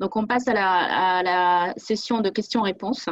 Donc, 0.00 0.16
on 0.16 0.26
passe 0.26 0.48
à 0.48 1.22
la, 1.22 1.74
session 1.76 2.20
de 2.20 2.30
questions-réponses. 2.30 3.08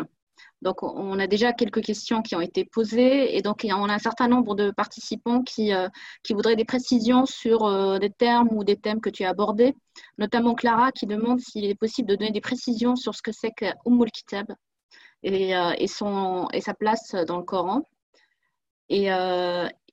Donc, 0.62 0.82
on 0.84 1.18
a 1.18 1.26
déjà 1.26 1.52
quelques 1.52 1.82
questions 1.82 2.22
qui 2.22 2.36
ont 2.36 2.40
été 2.40 2.64
posées 2.64 3.36
et 3.36 3.42
donc 3.42 3.66
on 3.68 3.88
a 3.88 3.94
un 3.94 3.98
certain 3.98 4.28
nombre 4.28 4.54
de 4.54 4.70
participants 4.70 5.42
qui, 5.42 5.74
euh, 5.74 5.88
qui 6.22 6.34
voudraient 6.34 6.54
des 6.54 6.64
précisions 6.64 7.26
sur 7.26 7.64
euh, 7.64 7.98
des 7.98 8.10
termes 8.10 8.48
ou 8.52 8.62
des 8.62 8.76
thèmes 8.76 9.00
que 9.00 9.10
tu 9.10 9.24
as 9.24 9.30
abordés, 9.30 9.74
notamment 10.18 10.54
Clara 10.54 10.92
qui 10.92 11.06
demande 11.06 11.40
s'il 11.40 11.64
est 11.64 11.74
possible 11.74 12.08
de 12.08 12.14
donner 12.14 12.30
des 12.30 12.40
précisions 12.40 12.94
sur 12.94 13.16
ce 13.16 13.22
que 13.22 13.32
c'est 13.32 13.50
que 13.50 13.66
Umm 13.86 14.04
kitab 14.06 14.46
et, 15.24 15.56
euh, 15.56 15.72
et, 15.78 15.88
sa 15.88 16.74
place 16.74 17.16
dans 17.26 17.38
le 17.38 17.44
Coran. 17.44 17.82
Et, 18.88 19.08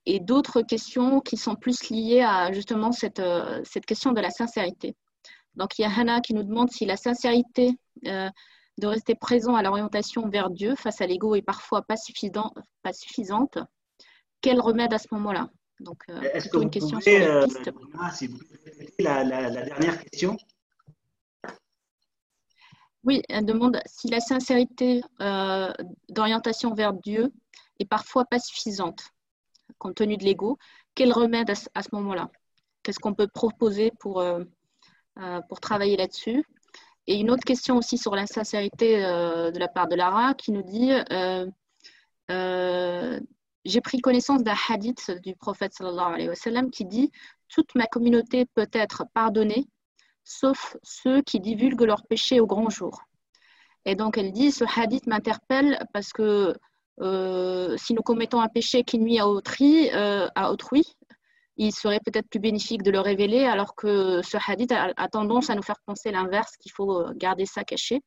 et 0.06 0.20
d'autres 0.20 0.62
questions 0.62 1.22
qui 1.22 1.38
sont 1.38 1.56
plus 1.56 1.90
liées 1.90 2.22
à 2.22 2.52
justement 2.52 2.92
cette, 2.92 3.22
cette 3.64 3.86
question 3.86 4.12
de 4.12 4.20
la 4.20 4.30
sincérité. 4.30 4.96
Donc, 5.60 5.78
il 5.78 5.84
y 5.84 5.86
a 5.86 5.92
Hannah 5.96 6.22
qui 6.22 6.34
nous 6.34 6.44
demande 6.44 6.72
si 6.72 6.86
la 6.86 6.98
sincérité 6.98 7.78
de 8.80 8.88
rester 8.88 9.14
présent 9.14 9.56
à 9.56 9.62
l'orientation 9.62 10.28
vers 10.30 10.50
Dieu 10.50 10.76
face 10.76 11.02
à 11.02 11.06
l'ego 11.06 11.36
est 11.36 11.42
parfois 11.42 11.82
pas, 11.82 11.98
suffisant, 11.98 12.54
pas 12.82 12.94
suffisante. 12.94 13.60
Quel 14.42 14.60
remède 14.62 14.94
à 14.94 14.98
ce 14.98 15.08
moment-là? 15.12 15.50
Donc, 15.82 16.02
euh, 16.10 16.22
Est-ce 16.34 16.50
que 16.50 16.58
une 16.58 16.70
question 16.70 17.00
sur 17.00 17.20
la 17.20 17.46
piste. 17.46 17.72
la, 19.00 19.24
dernière 19.66 20.04
question? 20.06 20.38
Oui, 23.04 23.22
elle 23.30 23.46
demande 23.46 23.80
si 23.86 24.10
la 24.10 24.20
sincérité 24.20 25.02
euh, 25.22 25.72
d'orientation 26.10 26.74
vers 26.74 26.94
Dieu 26.94 27.32
est 27.80 27.86
parfois 27.86 28.26
pas 28.26 28.40
suffisante 28.40 29.12
compte 29.78 29.96
tenu 29.96 30.18
de 30.18 30.24
l'ego. 30.24 30.58
Quel 30.96 31.14
remède 31.14 31.50
à, 31.50 31.56
ce 31.84 31.90
moment-là? 31.94 32.30
Qu'est-ce 32.84 33.00
qu'on 33.00 33.14
peut 33.14 33.28
proposer 33.28 33.92
pour, 34.00 34.20
euh, 34.20 34.44
pour 35.48 35.60
travailler 35.60 35.98
là-dessus 35.98 36.44
et 37.10 37.16
une 37.16 37.32
autre 37.32 37.44
question 37.44 37.76
aussi 37.76 37.98
sur 37.98 38.16
la 38.16 38.28
sincérité 38.28 39.04
euh, 39.04 39.50
de 39.50 39.58
la 39.58 39.68
part 39.68 39.88
de 39.88 39.96
Lara 39.96 40.36
qui 40.36 40.52
nous 40.52 40.62
dit 40.62 40.92
euh, 41.12 41.48
euh, 42.30 43.20
J'ai 43.66 43.82
pris 43.82 44.00
connaissance 44.00 44.44
d'un 44.44 44.56
hadith 44.70 45.10
du 45.24 45.36
prophète 45.36 45.74
sallallahu 45.74 46.14
alayhi 46.14 46.30
wa 46.30 46.36
sallam 46.36 46.70
qui 46.70 46.86
dit 46.86 47.12
Toute 47.48 47.74
ma 47.74 47.88
communauté 47.88 48.46
peut 48.54 48.70
être 48.74 49.06
pardonnée, 49.16 49.66
sauf 50.24 50.78
ceux 50.84 51.24
qui 51.24 51.40
divulguent 51.40 51.82
leurs 51.82 52.06
péchés 52.06 52.40
au 52.40 52.46
grand 52.46 52.70
jour. 52.70 53.02
Et 53.86 53.96
donc 53.96 54.20
elle 54.20 54.32
dit 54.32 54.52
Ce 54.52 54.64
hadith 54.80 55.08
m'interpelle 55.08 55.84
parce 55.94 56.14
que 56.14 56.54
si 57.78 57.94
nous 57.96 58.04
commettons 58.04 58.40
un 58.40 58.50
péché 58.50 58.84
qui 58.84 59.00
nuit 59.00 59.18
à 59.18 59.28
autrui 59.28 59.90
il 61.60 61.74
serait 61.74 62.00
peut-être 62.00 62.30
plus 62.30 62.40
bénéfique 62.40 62.84
de 62.84 62.90
le 62.90 63.02
révéler, 63.02 63.44
alors 63.44 63.76
que 63.76 64.22
ce 64.22 64.38
hadith 64.48 64.72
a, 64.72 65.08
tendance 65.10 65.50
à 65.50 65.56
nous 65.56 65.62
faire 65.62 65.80
penser 65.86 66.10
l'inverse, 66.10 66.56
qu'il 66.56 66.72
faut 66.72 67.02
euh, 67.02 67.12
garder 67.16 67.46
ça 67.46 67.66
caché. 67.66 68.02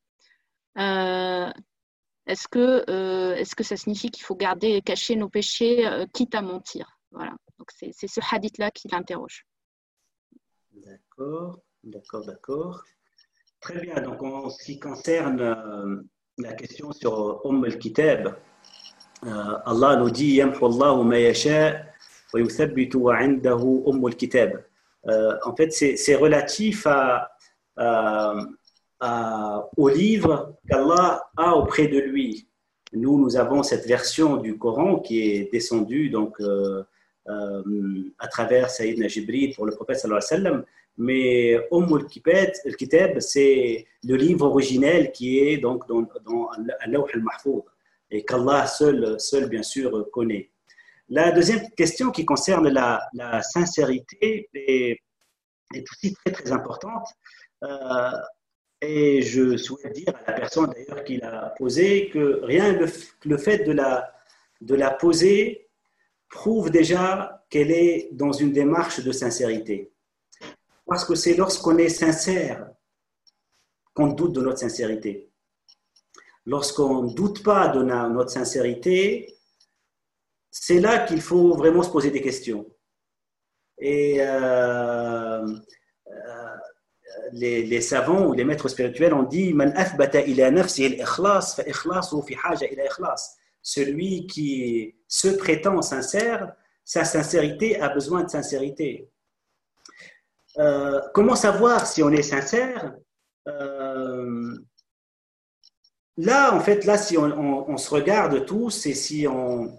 Euh, 0.79 1.51
est-ce 2.27 2.49
que, 2.49 2.83
euh, 2.89 3.35
est-ce 3.35 3.55
que 3.55 3.63
ça 3.63 3.77
signifie 3.77 4.11
qu'il 4.11 4.25
faut 4.25 4.37
garder 4.37 4.81
cacher 4.81 5.17
nos 5.17 5.29
péchés, 5.29 5.87
quitte 6.15 6.35
à 6.35 6.41
mentir? 6.41 6.99
Voilà. 7.11 7.33
Donc 7.59 7.69
c'est, 7.77 7.93
ce 7.93 8.21
hadith-là 8.31 8.71
qui 8.71 8.89
l'interroge. 8.89 9.45
D'accord, 10.73 11.59
d'accord, 11.85 12.25
d'accord. 12.25 12.83
Très 13.61 13.81
bien. 13.81 13.97
Donc 13.97 14.23
en 14.23 14.49
ce 14.49 14.65
qui 14.65 14.81
concerne 14.81 16.09
la 16.39 16.55
question 16.55 16.91
sur 16.93 17.43
Umm 17.45 17.65
al-Kitab, 17.65 18.35
Allah 19.21 19.97
nous 19.97 20.11
dit 20.11 20.41
Allahu 20.41 21.05
ma 21.05 21.19
yasha 21.19 21.92
en 25.45 25.57
fait, 25.57 25.71
c'est 25.73 26.15
relatif 26.15 26.87
au 29.77 29.89
livre 29.89 30.57
qu'Allah 30.69 31.25
a 31.37 31.57
auprès 31.57 31.89
de 31.89 31.99
lui. 31.99 32.47
Nous, 32.93 33.19
nous 33.19 33.37
avons 33.37 33.63
cette 33.63 33.87
version 33.87 34.37
du 34.37 34.59
Coran 34.59 35.01
qui 35.01 35.21
est 35.21 35.51
descendue 35.51 36.11
donc, 36.11 36.35
euh, 36.41 36.83
euh, 37.29 37.63
à 38.19 38.29
travers 38.29 38.69
Sayyidina 38.69 39.09
Jibril 39.09 39.55
pour 39.55 39.65
le 39.65 39.75
prophète 39.75 39.99
sallallahu 39.99 40.23
alayhi 40.31 40.57
wa. 40.57 40.65
Mais 40.99 41.59
Umm 41.73 41.95
al-Kitab, 42.67 43.19
c'est 43.21 43.87
le 44.05 44.17
livre 44.17 44.47
originel 44.47 45.11
qui 45.11 45.39
est 45.39 45.57
donc 45.57 45.89
dans, 45.89 46.03
dans 46.03 46.49
al 46.49 46.77
al-Mahfoud 47.15 47.63
et 48.11 48.23
qu'Allah 48.25 48.67
seul, 48.67 49.19
seul, 49.19 49.49
bien 49.49 49.63
sûr, 49.63 50.11
connaît. 50.13 50.51
La 51.15 51.31
deuxième 51.31 51.69
question 51.73 52.11
qui 52.11 52.25
concerne 52.25 52.71
la, 52.71 53.43
sincérité 53.43 54.49
est, 54.55 54.99
aussi 55.75 56.15
très 56.15 56.33
très 56.33 56.53
importante. 56.53 57.07
Euh, 57.63 58.13
et 58.81 59.21
je 59.21 59.59
souhaite 59.59 59.93
dire 59.93 60.15
à 60.25 60.31
la 60.31 60.39
personne 60.39 60.71
d'ailleurs 60.71 61.05
qui 61.05 61.19
l'a 61.19 61.53
posée 61.59 62.09
que 62.09 62.41
rien 62.45 62.75
que 62.75 63.29
le, 63.29 63.37
fait 63.37 63.59
de 63.59 63.73
la, 63.73 64.11
de 64.63 64.75
la 64.75 64.91
poser 64.91 65.69
prouve 66.31 66.71
déjà 66.71 67.45
qu'elle 67.51 67.73
est 67.73 68.09
dans 68.13 68.33
une 68.33 68.53
démarche 68.53 69.05
de 69.05 69.13
sincérité. 69.13 69.93
Parce 70.87 71.05
que 71.05 71.15
c'est 71.15 71.35
lorsqu'on 71.35 71.77
est 71.77 71.91
sincère 71.91 72.71
qu'on 73.93 74.15
doute 74.15 74.33
de 74.33 74.41
notre 74.41 74.61
sincérité. 74.61 75.31
Lorsqu'on 76.47 77.03
ne 77.03 77.13
doute 77.13 77.43
pas 77.43 77.69
de 77.69 77.83
notre 77.83 78.31
sincérité, 78.31 79.37
c'est 80.53 80.79
là 80.81 80.99
qu'il 81.07 81.23
faut 81.23 81.57
vraiment 81.57 81.83
se 81.83 81.91
poser 81.91 82.11
des 82.11 82.21
questions. 82.21 82.67
Et 83.79 84.19
euh, 84.21 85.47
euh, 85.47 86.57
les, 87.33 87.81
savants 87.81 88.27
ou 88.27 88.35
les 88.35 88.45
maîtres 88.45 88.69
spirituels 88.69 89.15
ont 89.15 89.23
dit 89.23 89.55
Celui 93.63 94.27
qui 94.27 94.95
se 95.09 95.29
prétend 95.29 95.81
sincère, 95.81 96.53
sa 96.85 97.05
sincérité 97.05 97.81
a 97.81 97.89
besoin 97.89 98.23
de 98.25 98.31
sincérité. 98.31 99.09
Euh, 100.59 101.01
comment 101.15 101.35
savoir 101.35 101.87
si 101.87 102.03
on 102.03 102.11
est 102.11 102.23
sincère? 102.23 102.95
Là, 106.19 106.55
en 106.55 106.61
fait, 106.61 106.85
là, 106.85 106.99
si 106.99 107.17
on 107.17 107.77
se 107.79 107.89
regarde 107.89 108.45
tous 108.45 108.85
et 108.85 108.93
si 108.93 109.27
on, 109.27 109.79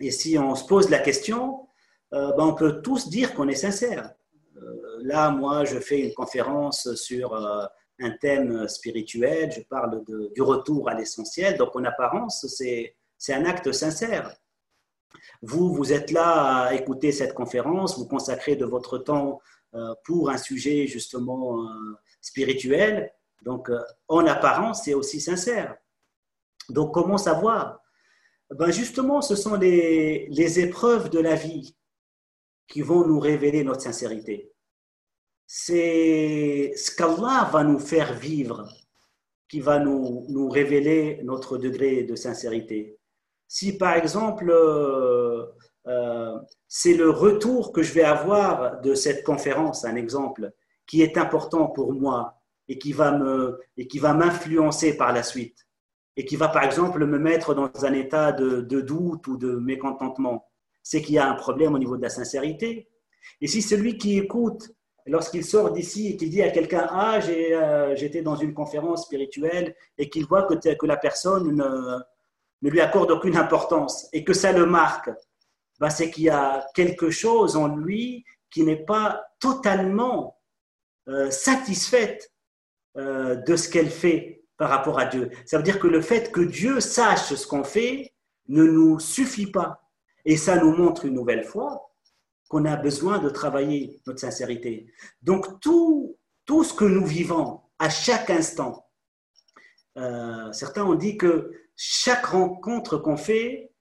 et 0.00 0.10
si 0.10 0.38
on 0.38 0.54
se 0.54 0.64
pose 0.64 0.90
la 0.90 0.98
question, 0.98 1.66
euh, 2.12 2.32
ben 2.32 2.44
on 2.44 2.54
peut 2.54 2.82
tous 2.82 3.08
dire 3.08 3.34
qu'on 3.34 3.48
est 3.48 3.54
sincère. 3.54 4.12
Euh, 4.56 4.98
là, 5.02 5.30
moi, 5.30 5.64
je 5.64 5.78
fais 5.78 6.00
une 6.00 6.14
conférence 6.14 6.94
sur 6.94 7.34
euh, 7.34 7.64
un 8.00 8.10
thème 8.10 8.68
spirituel, 8.68 9.52
je 9.52 9.62
parle 9.62 10.02
du 10.34 10.42
retour 10.42 10.88
à 10.88 10.94
l'essentiel, 10.94 11.56
donc 11.56 11.76
en 11.76 11.84
apparence, 11.84 12.46
c'est 12.46 13.34
un 13.34 13.44
acte 13.44 13.70
sincère. 13.72 14.34
Vous, 15.42 15.72
vous 15.72 15.92
êtes 15.92 16.10
là 16.10 16.64
à 16.64 16.74
écouter 16.74 17.12
cette 17.12 17.34
conférence, 17.34 17.98
vous 17.98 18.06
consacrez 18.06 18.56
de 18.56 18.64
votre 18.64 18.98
temps 18.98 19.40
pour 20.04 20.30
un 20.30 20.38
sujet 20.38 20.86
justement 20.88 21.64
spirituel, 22.20 23.12
donc 23.42 23.70
en 24.08 24.26
apparence, 24.26 24.84
c'est 24.84 24.94
aussi 24.94 25.20
sincère. 25.20 25.76
Donc 26.70 26.92
comment 26.92 27.18
savoir? 27.18 27.81
Ben 28.54 28.70
Justement, 28.70 29.22
ce 29.22 29.36
sont 29.36 29.54
les, 29.56 30.58
épreuves 30.60 31.10
de 31.10 31.18
la 31.18 31.34
vie 31.34 31.76
qui 32.68 32.82
vont 32.82 33.06
nous 33.06 33.20
révéler 33.20 33.64
notre 33.64 33.82
sincérité. 33.82 34.52
C'est 35.46 36.72
ce 36.76 36.94
qu'Allah 36.94 37.48
va 37.52 37.64
nous 37.64 37.78
faire 37.78 38.14
vivre 38.14 38.68
qui 39.48 39.60
va 39.60 39.78
nous, 39.78 40.48
révéler 40.48 41.20
notre 41.24 41.58
degré 41.58 42.04
de 42.04 42.16
sincérité. 42.16 42.98
Si 43.46 43.76
par 43.76 43.96
exemple, 43.96 44.48
euh, 44.50 45.44
euh, 45.86 46.38
c'est 46.68 46.94
le 46.94 47.10
retour 47.10 47.72
que 47.72 47.82
je 47.82 47.92
vais 47.92 48.04
avoir 48.04 48.80
de 48.80 48.94
cette 48.94 49.24
conférence, 49.24 49.84
un 49.84 49.96
exemple, 49.96 50.52
qui 50.86 51.02
est 51.02 51.18
important 51.18 51.66
pour 51.66 51.92
moi 51.92 52.40
et 52.66 52.78
qui 52.78 52.92
va 52.92 53.12
m'influencer 54.14 54.96
par 54.96 55.12
la 55.12 55.22
suite 55.22 55.66
et 56.16 56.24
qui 56.24 56.36
va 56.36 56.48
par 56.48 56.64
exemple 56.64 57.04
me 57.06 57.18
mettre 57.18 57.54
dans 57.54 57.70
un 57.84 57.92
état 57.92 58.32
de, 58.32 58.80
doute 58.80 59.26
ou 59.26 59.36
de 59.36 59.56
mécontentement, 59.56 60.48
c'est 60.82 61.00
qu'il 61.00 61.14
y 61.14 61.18
a 61.18 61.28
un 61.28 61.34
problème 61.34 61.74
au 61.74 61.78
niveau 61.78 61.96
de 61.96 62.02
la 62.02 62.10
sincérité. 62.10 62.88
Et 63.40 63.46
si 63.46 63.62
celui 63.62 63.96
qui 63.98 64.18
écoute, 64.18 64.70
lorsqu'il 65.06 65.44
sort 65.44 65.72
d'ici 65.72 66.08
et 66.08 66.16
qu'il 66.16 66.30
dit 66.30 66.42
à 66.42 66.50
quelqu'un 66.50 66.86
Ah, 66.90 67.18
euh, 67.26 67.94
j'étais 67.96 68.22
dans 68.22 68.36
une 68.36 68.52
conférence 68.52 69.04
spirituelle, 69.04 69.74
et 69.96 70.10
qu'il 70.10 70.26
voit 70.26 70.44
que, 70.44 70.86
la 70.86 70.96
personne 70.96 71.54
ne, 71.54 71.98
ne, 72.62 72.70
lui 72.70 72.80
accorde 72.80 73.10
aucune 73.10 73.36
importance 73.36 74.08
et 74.12 74.24
que 74.24 74.32
ça 74.32 74.52
le 74.52 74.66
marque, 74.66 75.10
ben 75.80 75.90
c'est 75.90 76.10
qu'il 76.10 76.24
y 76.24 76.30
a 76.30 76.66
quelque 76.74 77.10
chose 77.10 77.56
en 77.56 77.68
lui 77.68 78.24
qui 78.50 78.62
n'est 78.64 78.84
pas 78.84 79.24
totalement 79.40 80.38
euh, 81.08 81.30
satisfaite 81.30 82.32
euh, 82.96 83.36
de 83.36 83.56
ce 83.56 83.68
qu'elle 83.68 83.90
fait 83.90 84.41
par 84.62 84.70
rapport 84.70 85.00
à 85.00 85.06
Dieu. 85.06 85.28
Ça 85.44 85.56
veut 85.56 85.64
dire 85.64 85.80
que 85.80 85.88
le 85.88 86.00
fait 86.00 86.30
que 86.30 86.40
Dieu 86.40 86.78
sache 86.78 87.34
ce 87.34 87.46
qu'on 87.48 87.64
fait 87.64 88.14
ne 88.46 88.62
nous 88.62 89.00
suffit 89.00 89.50
pas. 89.50 89.90
Et 90.24 90.36
ça 90.36 90.54
nous 90.54 90.70
montre 90.70 91.04
une 91.04 91.14
nouvelle 91.14 91.42
fois 91.42 91.90
qu'on 92.48 92.64
a 92.66 92.76
besoin 92.76 93.18
de 93.18 93.28
travailler 93.28 94.00
notre 94.06 94.20
sincérité. 94.20 94.86
Donc 95.20 95.58
tout, 95.58 96.16
tout 96.44 96.62
ce 96.62 96.74
que 96.74 96.84
nous 96.84 97.04
vivons 97.04 97.60
à 97.80 97.90
chaque 97.90 98.30
instant. 98.30 98.86
Euh, 99.98 100.52
certains 100.52 100.84
ont 100.84 100.94
dit 100.94 101.16
que 101.18 101.50
chaque 101.74 102.26
rencontre 102.26 102.98
qu'on 102.98 103.16
fait 103.16 103.72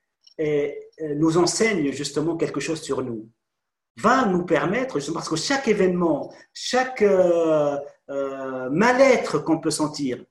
nous 1.00 1.38
enseigne 1.38 1.92
justement 1.92 2.38
quelque 2.38 2.60
chose 2.60 2.82
sur 2.82 3.04
nous, 3.04 3.30
va 3.98 4.26
nous 4.26 4.46
permettre, 4.46 5.00
parce 5.14 5.30
que 5.30 5.36
chaque 5.36 5.68
événement, 5.68 6.34
chaque 6.54 7.04
euh, 7.04 7.78
euh, 8.10 8.70
mal-être 8.72 9.40
qu'on 9.40 9.60
peut 9.60 9.72
sentir, 9.72 10.24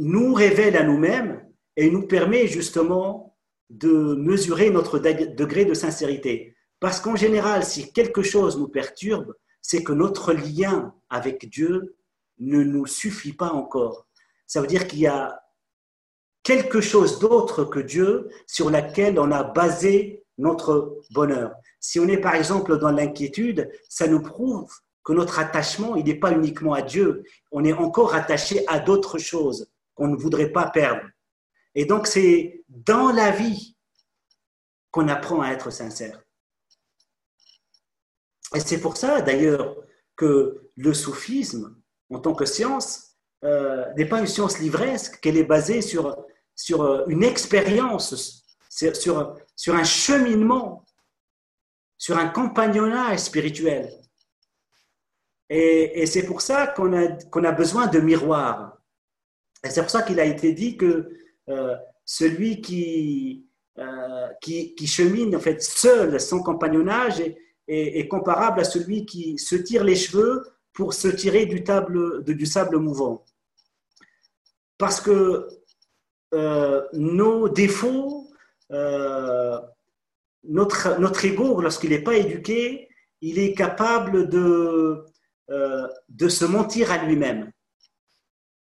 nous 0.00 0.32
révèle 0.32 0.78
à 0.78 0.82
nous-mêmes 0.82 1.46
et 1.76 1.90
nous 1.90 2.06
permet 2.06 2.46
justement 2.46 3.36
de 3.68 4.14
mesurer 4.14 4.70
notre 4.70 4.98
degré 4.98 5.66
de 5.66 5.74
sincérité. 5.74 6.56
Parce 6.80 7.00
qu'en 7.00 7.16
général, 7.16 7.64
si 7.64 7.92
quelque 7.92 8.22
chose 8.22 8.58
nous 8.58 8.68
perturbe, 8.68 9.34
c'est 9.60 9.84
que 9.84 9.92
notre 9.92 10.32
lien 10.32 10.94
avec 11.10 11.50
Dieu 11.50 11.96
ne 12.38 12.62
nous 12.62 12.86
suffit 12.86 13.34
pas 13.34 13.50
encore. 13.50 14.06
Ça 14.46 14.62
veut 14.62 14.66
dire 14.66 14.88
qu'il 14.88 15.00
y 15.00 15.06
a 15.06 15.38
quelque 16.42 16.80
chose 16.80 17.18
d'autre 17.18 17.64
que 17.64 17.80
Dieu 17.80 18.30
sur 18.46 18.70
laquelle 18.70 19.18
on 19.18 19.30
a 19.30 19.44
basé 19.44 20.24
notre 20.38 20.96
bonheur. 21.10 21.52
Si 21.78 22.00
on 22.00 22.08
est 22.08 22.16
par 22.16 22.36
exemple 22.36 22.78
dans 22.78 22.90
l'inquiétude, 22.90 23.70
ça 23.90 24.08
nous 24.08 24.22
prouve 24.22 24.72
que 25.04 25.12
notre 25.12 25.38
attachement, 25.38 25.94
il 25.94 26.06
n'est 26.06 26.14
pas 26.14 26.32
uniquement 26.32 26.72
à 26.72 26.80
Dieu, 26.80 27.22
on 27.52 27.64
est 27.64 27.74
encore 27.74 28.14
attaché 28.14 28.64
à 28.66 28.78
d'autres 28.78 29.18
choses 29.18 29.70
qu'on 30.00 30.08
ne 30.08 30.16
voudrait 30.16 30.50
pas 30.50 30.70
perdre. 30.70 31.06
Et 31.74 31.84
donc 31.84 32.06
c'est 32.06 32.64
dans 32.68 33.12
la 33.12 33.30
vie 33.30 33.76
qu'on 34.90 35.08
apprend 35.08 35.42
à 35.42 35.50
être 35.50 35.70
sincère. 35.70 36.24
Et 38.54 38.60
c'est 38.60 38.80
pour 38.80 38.96
ça 38.96 39.20
d'ailleurs 39.20 39.76
que 40.16 40.70
le 40.74 40.94
soufisme, 40.94 41.76
en 42.10 42.18
tant 42.18 42.34
que 42.34 42.46
science, 42.46 43.18
euh, 43.44 43.92
n'est 43.92 44.06
pas 44.06 44.20
une 44.20 44.26
science 44.26 44.58
livresque, 44.58 45.20
qu'elle 45.20 45.36
est 45.36 45.44
basée 45.44 45.82
sur, 45.82 46.16
sur 46.56 46.82
euh, 46.82 47.04
une 47.08 47.22
expérience, 47.22 48.42
sur, 48.70 49.36
sur 49.54 49.74
un 49.74 49.84
cheminement, 49.84 50.86
sur 51.98 52.16
un 52.16 52.28
compagnonnage 52.28 53.18
spirituel. 53.18 53.92
Et, 55.50 56.06
c'est 56.06 56.24
pour 56.24 56.40
ça 56.40 56.68
qu'on 56.68 56.92
a, 56.94 57.08
qu'on 57.24 57.44
a 57.44 57.52
besoin 57.52 57.86
de 57.88 58.00
miroirs. 58.00 58.79
C'est 59.64 59.80
pour 59.82 59.90
ça 59.90 60.02
qu'il 60.02 60.20
a 60.20 60.24
été 60.24 60.52
dit 60.52 60.76
que 60.76 61.10
euh, 61.48 61.76
celui 62.04 62.60
qui, 62.60 63.46
qui, 64.40 64.86
chemine 64.86 65.36
en 65.36 65.40
fait 65.40 65.62
seul 65.62 66.20
son 66.20 66.42
compagnonnage 66.42 67.22
est, 67.68 68.08
comparable 68.08 68.60
à 68.60 68.64
celui 68.64 69.06
qui 69.06 69.38
se 69.38 69.56
tire 69.56 69.84
les 69.84 69.96
cheveux 69.96 70.44
pour 70.72 70.94
se 70.94 71.08
tirer 71.08 71.46
du, 71.46 72.46
sable 72.46 72.78
mouvant. 72.78 73.24
Parce 74.78 75.00
que 75.00 75.48
euh, 76.32 76.82
nos 76.92 77.48
défauts, 77.48 78.30
euh, 78.70 79.58
notre, 80.44 80.98
notre 80.98 81.24
ego, 81.24 81.60
lorsqu'il 81.60 81.90
n'est 81.90 82.02
pas 82.02 82.16
éduqué, 82.16 82.88
il 83.20 83.38
est 83.38 83.54
capable 83.54 84.28
de, 84.28 85.04
euh, 85.50 85.88
de 86.08 86.28
se 86.28 86.44
mentir 86.44 86.90
à 86.92 87.04
lui-même. 87.04 87.50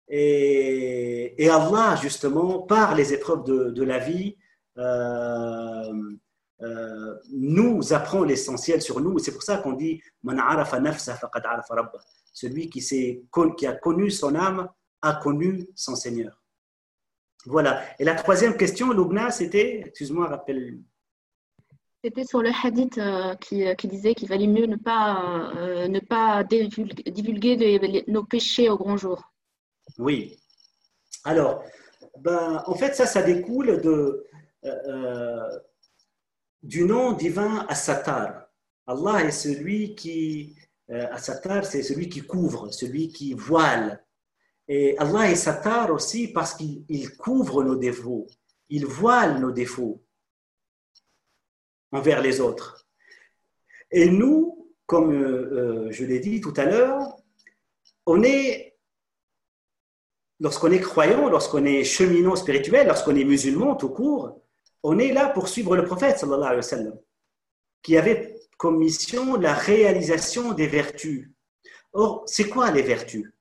Et, 0.08 1.34
et, 1.42 1.48
Allah, 1.48 1.96
justement, 2.00 2.60
par 2.60 2.94
les 2.94 3.12
épreuves 3.12 3.44
de, 3.44 3.82
la 3.82 3.98
vie, 3.98 4.36
euh, 4.78 5.92
nous 7.32 7.92
apprend 7.92 8.24
l'essentiel 8.24 8.80
sur 8.80 9.00
nous. 9.00 9.18
C'est 9.18 9.32
pour 9.32 9.42
ça 9.42 9.58
qu'on 9.58 9.72
dit 9.72 10.00
celui 12.32 12.70
qui, 12.70 12.80
qui 13.56 13.66
a 13.66 13.72
connu 13.74 14.10
son 14.10 14.34
âme 14.34 14.68
a 15.02 15.14
connu 15.14 15.68
son 15.74 15.94
Seigneur. 15.96 16.42
Voilà. 17.44 17.82
Et 17.98 18.04
la 18.04 18.14
troisième 18.14 18.56
question, 18.56 18.90
Lubna, 18.92 19.30
c'était, 19.30 19.80
excuse-moi, 19.86 20.28
rappelle. 20.28 20.78
C'était 22.02 22.24
sur 22.24 22.40
le 22.40 22.50
hadith 22.62 22.98
euh, 22.98 23.34
qui, 23.36 23.66
euh, 23.66 23.74
qui, 23.74 23.88
disait 23.88 24.14
qu'il 24.14 24.28
valait 24.28 24.46
mieux 24.46 24.66
ne 24.66 24.76
pas, 24.76 25.52
ne 25.88 26.00
pas 26.00 26.44
divulguer, 26.44 28.04
nos 28.08 28.24
péchés 28.24 28.68
au 28.70 28.76
grand 28.76 28.96
jour. 28.96 29.32
Oui. 29.98 30.38
Alors, 31.24 31.64
ben, 32.18 32.62
en 32.66 32.74
fait, 32.74 32.94
ça, 32.94 33.06
ça 33.06 33.22
découle 33.22 33.80
de 33.80 34.26
du 36.66 36.84
nom 36.84 37.12
divin 37.12 37.64
Assatar. 37.68 38.48
Allah 38.86 39.24
est 39.24 39.30
celui 39.30 39.94
qui, 39.94 40.56
euh, 40.90 41.06
Assatar, 41.12 41.64
c'est 41.64 41.82
celui 41.82 42.08
qui 42.08 42.22
couvre, 42.22 42.72
celui 42.72 43.08
qui 43.08 43.34
voile. 43.34 44.04
Et 44.68 44.98
Allah 44.98 45.30
est 45.30 45.36
Satar 45.36 45.92
aussi 45.92 46.28
parce 46.28 46.54
qu'il 46.54 47.16
couvre 47.16 47.62
nos 47.62 47.76
défauts, 47.76 48.26
il 48.68 48.84
voile 48.84 49.40
nos 49.40 49.52
défauts 49.52 50.02
envers 51.92 52.20
les 52.20 52.40
autres. 52.40 52.86
Et 53.90 54.10
nous, 54.10 54.72
comme 54.86 55.12
euh, 55.12 55.86
euh, 55.86 55.92
je 55.92 56.04
l'ai 56.04 56.18
dit 56.18 56.40
tout 56.40 56.54
à 56.56 56.64
l'heure, 56.64 57.16
on 58.06 58.22
est, 58.22 58.75
lorsqu'on 60.40 60.70
est 60.72 60.80
croyant, 60.80 61.28
lorsqu'on 61.28 61.64
est 61.64 61.84
cheminot 61.84 62.36
spirituel, 62.36 62.86
lorsqu'on 62.86 63.16
est 63.16 63.24
musulman 63.24 63.74
tout 63.76 63.90
court, 63.90 64.42
on 64.82 64.98
est 64.98 65.12
là 65.12 65.28
pour 65.28 65.48
suivre 65.48 65.76
le 65.76 65.84
prophète 65.84 66.24
qui 67.82 67.96
avait 67.96 68.36
comme 68.56 68.78
mission 68.78 69.36
la 69.36 69.54
réalisation 69.54 70.52
des 70.52 70.66
vertus. 70.66 71.30
Or, 71.92 72.24
c'est 72.26 72.48
quoi 72.48 72.70
les 72.70 72.82
vertus? 72.82 73.32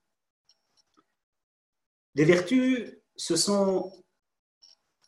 Les 2.15 2.25
vertus, 2.25 2.97
ce 3.15 3.35
sont 3.35 3.91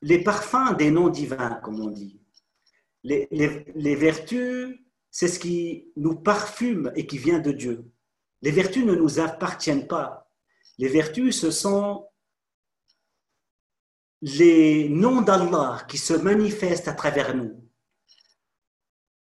les 0.01 0.23
parfums 0.23 0.75
des 0.77 0.91
noms 0.91 1.09
divins, 1.09 1.59
comme 1.63 1.79
on 1.79 1.89
dit. 1.89 2.21
Les 3.03 3.95
vertus, 3.95 4.77
c'est 5.09 5.27
ce 5.27 5.39
qui 5.39 5.91
nous 5.95 6.15
parfume 6.15 6.91
et 6.95 7.07
qui 7.07 7.17
vient 7.17 7.39
de 7.39 7.51
Dieu. 7.51 7.85
Les 8.41 8.51
vertus 8.51 8.85
ne 8.85 8.95
nous 8.95 9.19
appartiennent 9.19 9.87
pas. 9.87 10.26
Les 10.77 10.88
vertus, 10.88 11.39
ce 11.39 11.51
sont 11.51 12.07
les 14.21 14.89
noms 14.89 15.21
d'Allah 15.21 15.85
qui 15.88 15.97
se 15.97 16.13
manifestent 16.13 16.88
à 16.88 16.94
travers 16.94 17.35
nous. 17.35 17.68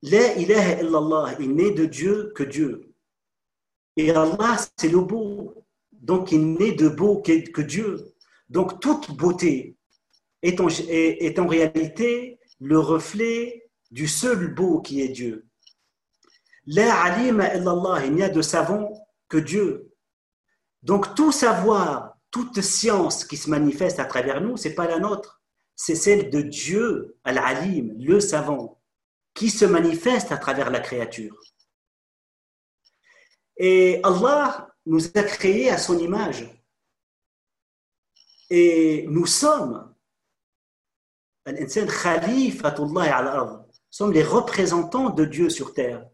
La 0.02 0.34
ilaha 0.36 0.80
illallah, 0.80 1.36
il 1.40 1.54
n'est 1.54 1.72
de 1.72 1.84
Dieu 1.84 2.32
que 2.34 2.42
Dieu. 2.42 2.94
Et 3.96 4.10
Allah, 4.10 4.56
c'est 4.76 4.88
le 4.88 5.00
beau. 5.00 5.66
Donc, 5.92 6.32
il 6.32 6.54
n'est 6.54 6.72
de 6.72 6.88
beau 6.88 7.20
que 7.20 7.60
Dieu. 7.60 8.14
Donc, 8.48 8.80
toute 8.80 9.10
beauté 9.14 9.76
est 10.42 10.58
en, 11.38 11.46
réalité 11.46 12.38
le 12.60 12.78
reflet 12.78 13.68
du 13.90 14.08
seul 14.08 14.54
beau 14.54 14.80
qui 14.80 15.02
est 15.02 15.08
Dieu. 15.08 15.46
La 16.66 17.02
alima 17.02 17.54
illallah, 17.54 18.06
il 18.06 18.14
n'y 18.14 18.22
a 18.22 18.30
de 18.30 18.40
savant 18.40 18.90
que 19.28 19.36
Dieu. 19.36 19.89
Donc, 20.82 21.14
tout 21.14 21.32
savoir 21.32 22.16
toute 22.30 22.60
science 22.60 23.24
qui 23.24 23.36
se 23.36 23.50
manifeste 23.50 23.98
à 23.98 24.04
travers 24.04 24.40
nous, 24.40 24.56
c'est 24.56 24.74
pas 24.74 24.86
la 24.86 24.98
nôtre, 24.98 25.42
c'est 25.74 25.94
celle 25.94 26.30
de 26.30 26.42
Dieu, 26.42 27.16
Al-Alim, 27.24 27.94
le 27.98 28.20
savant, 28.20 28.80
qui 29.34 29.50
se 29.50 29.64
manifeste 29.64 30.32
à 30.32 30.36
travers 30.36 30.70
la 30.70 30.80
créature. 30.80 31.38
Et 33.56 34.00
Allah 34.02 34.68
nous 34.86 35.06
a 35.06 35.22
créés 35.22 35.70
à 35.70 35.78
son 35.78 35.98
image. 35.98 36.48
Et 38.48 39.06
nous 39.08 39.26
sommes, 39.26 39.94
sommes 43.90 44.12
les 44.12 44.22
représentants 44.22 45.10
de 45.10 45.24
Dieu 45.24 45.50
sur 45.50 45.74
terre. 45.74 46.08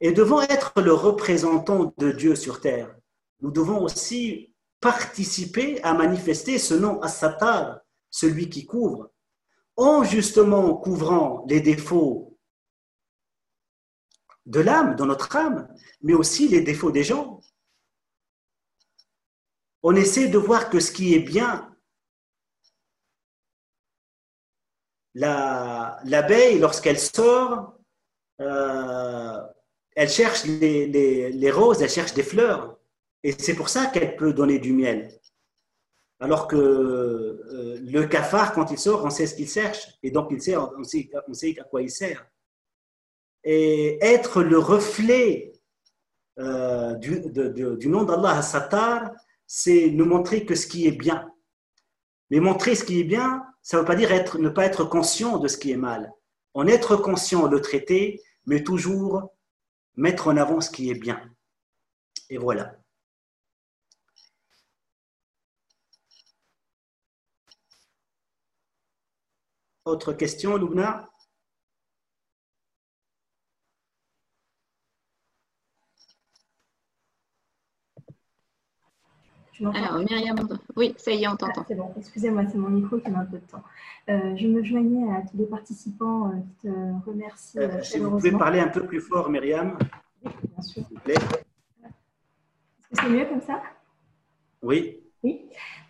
Et 0.00 0.12
devant 0.12 0.40
être 0.42 0.80
le 0.80 0.94
représentant 0.94 1.92
de 1.98 2.12
Dieu 2.12 2.34
sur 2.34 2.60
terre, 2.60 2.94
nous 3.42 3.50
devons 3.50 3.82
aussi 3.82 4.54
participer 4.80 5.82
à 5.82 5.94
manifester 5.94 6.58
ce 6.58 6.74
nom 6.74 7.00
As-Sattar, 7.02 7.80
celui 8.10 8.48
qui 8.48 8.66
couvre, 8.66 9.10
en 9.76 10.02
justement 10.04 10.74
couvrant 10.76 11.44
les 11.48 11.60
défauts 11.60 12.38
de 14.46 14.60
l'âme, 14.60 14.96
de 14.96 15.04
notre 15.04 15.36
âme, 15.36 15.68
mais 16.02 16.14
aussi 16.14 16.48
les 16.48 16.62
défauts 16.62 16.90
des 16.90 17.04
gens. 17.04 17.40
On 19.82 19.94
essaie 19.94 20.28
de 20.28 20.38
voir 20.38 20.70
que 20.70 20.80
ce 20.80 20.92
qui 20.92 21.14
est 21.14 21.20
bien, 21.20 21.74
l'abeille, 25.14 26.58
lorsqu'elle 26.58 26.98
sort, 26.98 27.78
euh, 28.40 29.40
elle 29.94 30.08
cherche 30.08 30.44
les 30.44 31.50
roses, 31.50 31.82
elle 31.82 31.90
cherche 31.90 32.14
des 32.14 32.22
fleurs. 32.22 32.79
Et 33.22 33.32
c'est 33.32 33.54
pour 33.54 33.68
ça 33.68 33.86
qu'elle 33.86 34.16
peut 34.16 34.32
donner 34.32 34.58
du 34.58 34.72
miel. 34.72 35.10
Alors 36.20 36.46
que 36.46 36.56
euh, 36.56 37.78
le 37.82 38.06
cafard, 38.06 38.52
quand 38.52 38.70
il 38.70 38.78
sort, 38.78 39.04
on 39.04 39.10
sait 39.10 39.26
ce 39.26 39.34
qu'il 39.34 39.48
cherche. 39.48 39.88
Et 40.02 40.10
donc, 40.10 40.28
il 40.30 40.56
on, 40.56 40.84
sait, 40.84 41.10
on 41.28 41.34
sait 41.34 41.56
à 41.58 41.64
quoi 41.64 41.82
il 41.82 41.90
sert. 41.90 42.26
Et 43.42 43.98
être 44.04 44.42
le 44.42 44.58
reflet 44.58 45.52
euh, 46.38 46.94
du, 46.94 47.88
nom 47.88 48.04
d'Allah 48.04 48.40
c'est 49.46 49.90
nous 49.90 50.04
montrer 50.04 50.46
que 50.46 50.54
ce 50.54 50.66
qui 50.66 50.86
est 50.86 50.92
bien. 50.92 51.30
Mais 52.30 52.38
montrer 52.40 52.74
ce 52.74 52.84
qui 52.84 53.00
est 53.00 53.04
bien, 53.04 53.44
ça 53.62 53.76
ne 53.76 53.82
veut 53.82 53.86
pas 53.86 53.96
dire 53.96 54.10
ne 54.38 54.48
pas 54.48 54.64
être 54.64 54.84
conscient 54.84 55.38
de 55.38 55.48
ce 55.48 55.58
qui 55.58 55.72
est 55.72 55.76
mal. 55.76 56.12
En 56.54 56.66
être 56.66 56.96
conscient, 56.96 57.46
le 57.46 57.60
traiter, 57.60 58.22
mais 58.46 58.62
toujours 58.62 59.34
mettre 59.96 60.28
en 60.28 60.36
avant 60.36 60.60
ce 60.60 60.70
qui 60.70 60.90
est 60.90 60.94
bien. 60.94 61.20
Et 62.28 62.38
voilà. 62.38 62.79
Autre 69.90 70.12
question, 70.12 70.56
Lubna 70.56 71.10
Alors, 79.60 79.98
Myriam, 79.98 80.36
oui, 80.76 80.94
ça 80.96 81.10
y 81.10 81.24
est, 81.24 81.26
on 81.26 81.34
t'entend. 81.34 81.62
Ah, 81.62 81.64
c'est 81.66 81.74
bon, 81.74 81.92
excusez-moi, 81.98 82.44
c'est 82.48 82.56
mon 82.56 82.68
micro 82.68 82.98
qui 83.00 83.10
met 83.10 83.16
un 83.16 83.24
peu 83.24 83.38
de 83.38 83.46
temps. 83.46 83.64
Euh, 84.08 84.36
je 84.36 84.46
me 84.46 84.62
joignais 84.62 85.12
à 85.12 85.22
tous 85.22 85.36
les 85.36 85.46
participants 85.46 86.28
euh, 86.28 86.36
qui 86.38 86.68
te 86.68 87.10
remercient. 87.10 87.58
Euh, 87.58 87.82
si 87.82 87.98
vous 87.98 88.10
pouvez 88.10 88.30
parler 88.30 88.60
un 88.60 88.68
peu 88.68 88.86
plus 88.86 89.00
fort, 89.00 89.28
Myriam. 89.28 89.76
Oui, 90.24 90.30
bien 90.44 90.62
sûr. 90.62 90.84
Est-ce 91.04 91.18
que 92.90 92.96
c'est 93.02 93.08
mieux 93.08 93.26
comme 93.26 93.42
ça? 93.42 93.60
Oui. 94.62 94.99
Oui. 95.22 95.40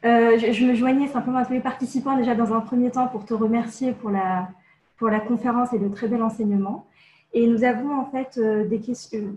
Je, 0.03 0.53
je, 0.53 0.65
me 0.65 0.75
joignais 0.75 1.09
simplement 1.09 1.39
à 1.39 1.45
tous 1.45 1.53
les 1.53 1.61
participants 1.61 2.17
déjà 2.17 2.35
dans 2.35 2.53
un 2.53 2.61
premier 2.61 2.91
temps 2.91 3.07
pour 3.07 3.25
te 3.25 3.35
remercier 3.35 3.93
pour 3.93 4.11
la, 4.11 4.49
pour 4.97 5.09
la 5.09 5.21
conférence 5.21 5.73
et 5.73 5.79
le 5.79 5.91
très 5.91 6.09
bel 6.09 6.23
enseignement. 6.23 6.87
Et 7.33 7.47
nous 7.47 7.63
avons 7.63 7.99
en 7.99 8.07
fait 8.07 8.41
des 8.41 8.81
questions 8.81 9.37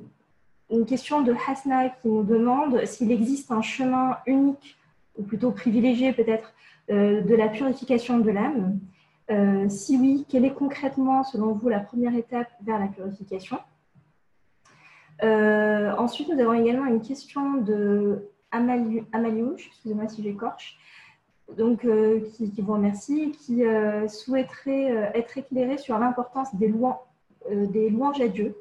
une 0.74 0.86
question 0.86 1.22
de 1.22 1.34
Hasna 1.48 1.90
qui 1.90 2.08
nous 2.08 2.24
demande 2.24 2.86
s'il 2.86 3.12
existe 3.12 3.52
un 3.52 3.62
chemin 3.62 4.18
unique, 4.26 4.78
ou 5.18 5.24
plutôt 5.24 5.52
privilégié 5.52 6.14
peut-être, 6.14 6.54
euh, 6.90 7.22
de 7.22 7.36
la 7.36 7.48
purification 7.48 8.20
de 8.20 8.32
l'âme. 8.32 8.80
Euh, 9.32 9.70
si 9.70 9.98
oui, 9.98 10.26
quelle 10.28 10.46
est 10.46 10.54
concrètement, 10.54 11.24
selon 11.24 11.54
vous, 11.54 11.70
la 11.70 11.80
première 11.80 12.16
étape 12.16 12.50
vers 12.64 12.80
la 12.80 12.88
purification? 12.88 13.60
Euh, 15.24 15.94
Ensuite, 15.98 16.30
nous 16.30 16.40
avons 16.40 16.54
également 16.54 16.86
une 16.86 17.02
question 17.02 17.62
de 17.62 18.28
Amaliouche, 18.54 19.68
excusez-moi 19.68 20.08
si 20.08 20.24
j'écorche, 20.24 20.78
donc, 21.58 21.86
qui, 22.36 22.52
qui, 22.52 22.62
vous 22.62 22.74
remercie, 22.74 23.32
qui 23.32 23.64
souhaiterait 24.08 25.12
être 25.14 25.38
éclairé 25.38 25.78
sur 25.78 26.00
l'importance 26.00 26.56
des, 26.56 26.70
louanges 26.70 28.22
à 28.22 28.30
Dieu 28.30 28.56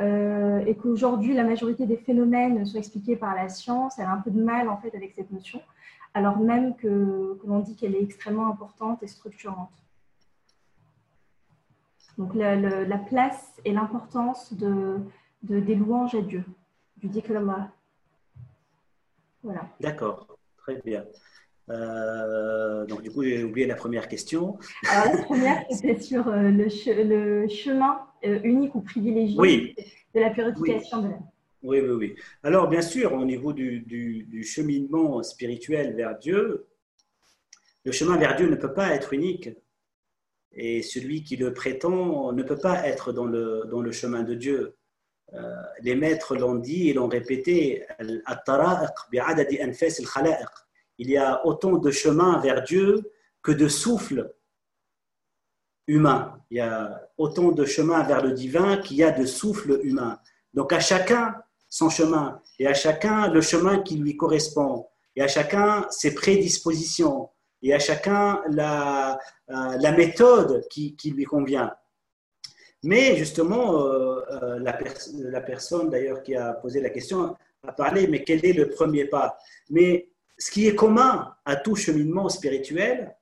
euh, 0.00 0.64
et 0.64 0.76
qu'aujourd'hui 0.76 1.34
la 1.34 1.42
majorité 1.42 1.84
des 1.84 1.96
phénomènes 1.96 2.64
sont 2.64 2.78
expliqués 2.78 3.16
par 3.16 3.34
la 3.34 3.48
science, 3.48 3.98
elle 3.98 4.04
a 4.04 4.12
un 4.12 4.20
peu 4.20 4.30
de 4.30 4.40
mal 4.40 4.68
en 4.68 4.76
fait 4.76 4.94
avec 4.94 5.12
cette 5.16 5.32
notion, 5.32 5.60
alors 6.14 6.38
même 6.38 6.76
que, 6.76 7.38
l'on 7.44 7.60
dit 7.60 7.74
qu'elle 7.74 7.96
est 7.96 8.02
extrêmement 8.02 8.46
importante 8.46 9.02
et 9.02 9.08
structurante. 9.08 9.70
Donc 12.16 12.34
la, 12.34 12.98
place 12.98 13.54
et 13.64 13.72
l'importance 13.72 14.52
de, 14.52 15.00
des 15.42 15.74
louanges 15.74 16.14
à 16.14 16.20
Dieu, 16.20 16.44
du 16.98 17.08
diklama. 17.08 17.70
Voilà. 19.48 19.66
D'accord, 19.80 20.38
très 20.58 20.78
bien. 20.84 21.06
Euh, 21.70 22.84
donc, 22.84 23.00
du 23.00 23.10
coup, 23.10 23.22
j'ai 23.22 23.42
oublié 23.42 23.66
la 23.66 23.76
première 23.76 24.06
question. 24.06 24.58
Alors, 24.86 25.16
la 25.16 25.22
première, 25.22 25.64
c'était 25.70 25.98
sur 25.98 26.28
euh, 26.28 26.50
le, 26.50 26.64
le, 27.04 27.48
chemin 27.48 27.98
euh, 28.26 28.40
unique 28.42 28.74
ou 28.74 28.82
privilégié 28.82 29.74
de 30.14 30.20
la 30.20 30.28
purification 30.28 31.00
de 31.00 31.08
l'âme. 31.08 31.26
Oui, 31.62 31.80
oui, 31.80 31.88
oui. 31.88 32.16
Alors, 32.42 32.68
bien 32.68 32.82
sûr, 32.82 33.14
au 33.14 33.24
niveau 33.24 33.54
du, 33.54 33.80
du, 33.80 34.42
cheminement 34.44 35.22
spirituel 35.22 35.96
vers 35.96 36.18
Dieu, 36.18 36.66
le 37.86 37.92
chemin 37.92 38.18
vers 38.18 38.36
Dieu 38.36 38.50
ne 38.50 38.56
peut 38.56 38.74
pas 38.74 38.94
être 38.94 39.14
unique. 39.14 39.48
Et 40.52 40.82
celui 40.82 41.22
qui 41.22 41.36
le 41.36 41.54
prétend 41.54 42.32
ne 42.34 42.42
peut 42.42 42.58
pas 42.58 42.86
être 42.86 43.12
dans 43.12 43.24
le, 43.24 43.62
dans 43.70 43.80
le 43.80 43.92
chemin 43.92 44.24
de 44.24 44.34
Dieu. 44.34 44.74
Les 45.82 45.94
maîtres 45.94 46.36
l'ont 46.36 46.54
dit 46.54 46.88
et 46.88 46.92
l'ont 46.94 47.08
répété 47.08 47.86
il 50.98 51.10
y 51.10 51.16
a 51.16 51.46
autant 51.46 51.78
de 51.78 51.90
chemins 51.90 52.40
vers 52.40 52.62
Dieu 52.62 53.12
que 53.42 53.52
de 53.52 53.68
souffles 53.68 54.34
humains. 55.86 56.40
Il 56.50 56.58
y 56.58 56.60
a 56.60 57.08
autant 57.16 57.52
de 57.52 57.64
chemins 57.64 58.02
vers 58.02 58.22
le 58.22 58.32
divin 58.32 58.78
qu'il 58.78 58.96
y 58.98 59.04
a 59.04 59.10
de 59.10 59.24
souffles 59.24 59.80
humains. 59.82 60.18
Donc 60.54 60.72
à 60.72 60.80
chacun 60.80 61.34
son 61.68 61.90
chemin 61.90 62.40
et 62.58 62.66
à 62.66 62.74
chacun 62.74 63.28
le 63.28 63.40
chemin 63.40 63.80
qui 63.80 63.96
lui 63.96 64.16
correspond 64.16 64.86
et 65.14 65.22
à 65.22 65.28
chacun 65.28 65.86
ses 65.90 66.14
prédispositions 66.14 67.30
et 67.62 67.74
à 67.74 67.78
chacun 67.78 68.42
la, 68.50 69.18
euh, 69.50 69.92
méthode 69.96 70.66
qui, 70.70 70.96
qui, 70.96 71.10
lui 71.10 71.24
convient. 71.24 71.74
Mais 72.84 73.16
justement, 73.16 73.74
euh, 74.30 74.58
la, 74.58 74.78
la, 75.14 75.40
personne 75.40 75.90
d'ailleurs 75.90 76.22
qui 76.22 76.34
a 76.34 76.52
posé 76.52 76.80
la 76.80 76.90
question 76.90 77.36
a 77.66 77.72
parlé, 77.72 78.06
mais 78.06 78.24
quel 78.24 78.44
est 78.44 78.52
le 78.52 78.70
premier 78.70 79.04
pas? 79.04 79.38
Mais 79.70 80.10
ce 80.38 80.50
qui 80.50 80.66
est 80.66 80.74
commun 80.74 81.34
à 81.44 81.56
tout 81.56 81.74
cheminement 81.74 82.28
spirituel, 82.28 83.16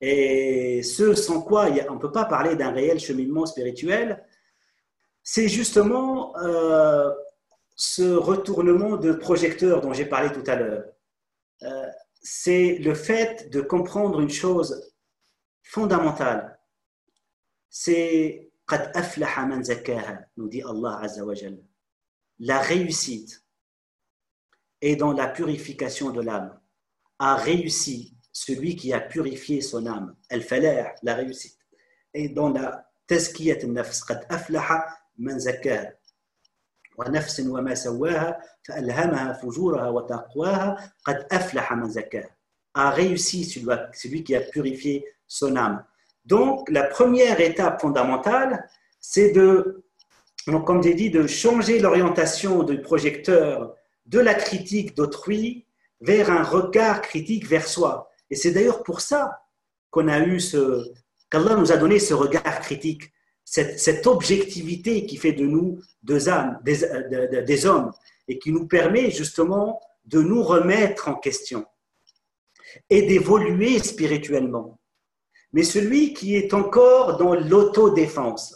et 0.00 0.82
ce 0.82 1.14
sans 1.14 1.42
quoi 1.42 1.68
on 1.88 1.94
ne 1.94 1.98
peut 1.98 2.12
pas 2.12 2.24
parler 2.24 2.54
d'un 2.54 2.70
réel 2.70 3.00
cheminement 3.00 3.46
spirituel, 3.46 4.24
c'est 5.22 5.48
justement 5.48 6.36
euh, 6.38 7.12
ce 7.74 8.14
retournement 8.14 8.96
de 8.96 9.12
projecteur 9.12 9.80
dont 9.80 9.92
j'ai 9.92 10.06
parlé 10.06 10.32
tout 10.32 10.48
à 10.48 10.56
l'heure. 10.56 10.84
Euh, 11.62 11.86
c'est 12.22 12.78
le 12.78 12.94
fait 12.94 13.50
de 13.50 13.60
comprendre 13.60 14.20
une 14.20 14.30
chose 14.30 14.92
fondamentale. 15.62 16.58
C'est 17.68 18.47
nous 20.36 20.48
dit 20.48 20.62
Allah 20.62 21.00
Azza 21.02 21.24
wa 21.24 21.34
La 22.38 22.60
réussite 22.60 23.44
et 24.80 24.96
dans 24.96 25.12
la 25.12 25.28
purification 25.28 26.10
de 26.10 26.20
l'âme. 26.20 26.60
A 27.18 27.36
réussi 27.36 28.16
celui 28.32 28.76
qui 28.76 28.92
a 28.92 29.00
purifié 29.00 29.60
son 29.60 29.86
âme. 29.86 30.14
Fait 30.40 30.94
la 31.02 31.14
réussite. 31.14 31.58
Et 32.14 32.28
dans 32.28 32.50
la 32.50 32.84
تزكية 33.08 33.58
النفس 33.64 34.00
قد 34.02 34.26
أفلح 34.30 34.98
من 35.18 35.38
زكاها 35.38 35.98
ونفس 36.98 37.40
وما 37.40 37.74
سواها 37.74 38.40
فألهمها 38.62 39.32
فجورها 39.32 39.88
وتقواها 39.88 40.92
قد 41.04 41.26
أفلح 41.32 41.72
من 41.72 41.90
زكاها 41.90 42.38
a 42.74 42.90
réussi 42.90 43.44
celui 43.44 44.22
qui 44.22 44.36
a 44.36 44.40
purifié 44.40 45.04
son 45.26 45.56
âme. 45.56 45.84
Donc, 46.28 46.68
la 46.68 46.84
première 46.84 47.40
étape 47.40 47.80
fondamentale, 47.80 48.68
c'est 49.00 49.30
de, 49.30 49.82
donc, 50.46 50.66
comme 50.66 50.82
j'ai 50.82 50.92
dit, 50.92 51.10
de 51.10 51.26
changer 51.26 51.78
l'orientation 51.78 52.64
du 52.64 52.82
projecteur 52.82 53.74
de 54.04 54.20
la 54.20 54.34
critique 54.34 54.94
d'autrui 54.94 55.66
vers 56.02 56.30
un 56.30 56.42
regard 56.42 57.00
critique 57.00 57.46
vers 57.46 57.66
soi. 57.66 58.10
Et 58.30 58.36
c'est 58.36 58.50
d'ailleurs 58.50 58.82
pour 58.82 59.00
ça 59.00 59.40
qu'on 59.90 60.06
a 60.06 60.20
eu 60.20 60.38
ce, 60.38 60.92
qu'Allah 61.30 61.56
nous 61.56 61.72
a 61.72 61.78
donné 61.78 61.98
ce 61.98 62.12
regard 62.12 62.60
critique, 62.60 63.10
cette, 63.42 64.06
objectivité 64.06 65.06
qui 65.06 65.16
fait 65.16 65.32
de 65.32 65.46
nous 65.46 65.80
deux 66.02 66.28
âmes, 66.28 66.58
des, 66.62 67.42
des 67.46 67.66
hommes, 67.66 67.90
et 68.28 68.38
qui 68.38 68.52
nous 68.52 68.66
permet 68.66 69.10
justement 69.10 69.80
de 70.04 70.20
nous 70.20 70.42
remettre 70.42 71.08
en 71.08 71.14
question 71.14 71.64
et 72.90 73.06
d'évoluer 73.06 73.78
spirituellement. 73.78 74.77
Mais 75.52 75.62
celui 75.62 76.12
qui 76.12 76.36
est 76.36 76.52
encore 76.54 77.16
dans 77.16 77.34
l'autodéfense, 77.34 78.54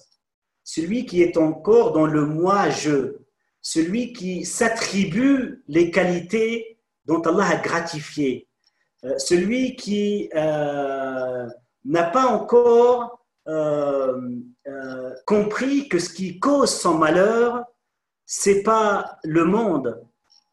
celui 0.65 1.07
qui 1.07 1.23
est 1.23 1.37
encore 1.37 1.93
dans 1.93 2.07
le 2.07 2.27
moi-je, 2.27 3.17
celui 3.61 4.13
qui 4.13 4.45
s'attribue 4.45 5.63
les 5.69 5.91
qualités 5.91 6.79
dont 7.07 7.21
Allah 7.23 7.47
a 7.47 7.57
gratifié, 7.57 8.49
euh, 9.05 9.19
celui 9.19 9.77
qui 9.77 10.29
euh, 10.35 11.49
n'a 11.85 12.05
pas 12.05 12.27
encore 12.27 13.25
euh, 13.49 14.41
compris 15.27 15.89
que 15.89 15.99
ce 15.99 16.11
qui 16.11 16.39
cause 16.39 16.71
son 16.71 16.95
malheur, 16.95 17.65
c'est 18.25 18.63
pas 18.63 19.19
le 19.25 19.45
monde, 19.45 20.01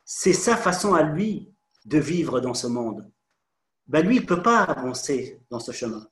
c'est 0.06 0.34
sa 0.34 0.58
façon 0.58 0.94
à 0.94 1.04
lui 1.04 1.54
de 1.86 2.00
vivre 2.00 2.40
dans 2.40 2.54
ce 2.54 2.68
monde. 2.68 3.10
Ben 3.88 4.06
lui, 4.06 4.18
il 4.18 4.22
ne 4.22 4.28
peut 4.28 4.42
pas 4.42 4.64
avancer 4.64 5.40
dans 5.50 5.60
ce 5.60 5.72
chemin. 5.72 6.08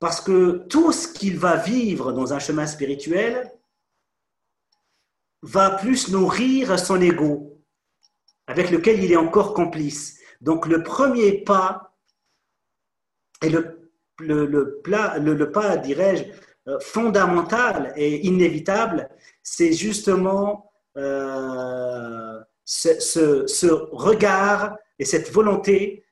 Parce 0.00 0.20
que 0.20 0.66
tout 0.68 0.90
ce 0.92 1.06
qu'il 1.06 1.38
va 1.38 1.56
vivre 1.56 2.12
dans 2.12 2.32
un 2.32 2.40
chemin 2.40 2.66
spirituel, 2.66 3.52
va 5.42 5.70
plus 5.70 6.08
nourrir 6.10 6.78
son 6.78 7.00
ego, 7.00 7.62
avec 8.46 8.70
lequel 8.70 9.02
il 9.02 9.12
est 9.12 9.16
encore 9.16 9.54
complice. 9.54 10.18
Donc 10.40 10.66
le 10.66 10.82
premier 10.82 11.42
pas, 11.44 11.94
et 13.42 13.48
le, 13.48 14.80
pas, 14.82 15.76
dirais-je, 15.78 16.24
euh, 16.68 16.78
fondamental 16.80 17.92
et 17.96 18.26
inévitable, 18.26 19.08
c'est 19.42 19.72
justement 19.72 20.70
euh, 20.96 22.38
ce, 22.64 23.72
regard 23.92 24.76
et 24.98 25.04
cette 25.04 25.30
volonté 25.30 26.04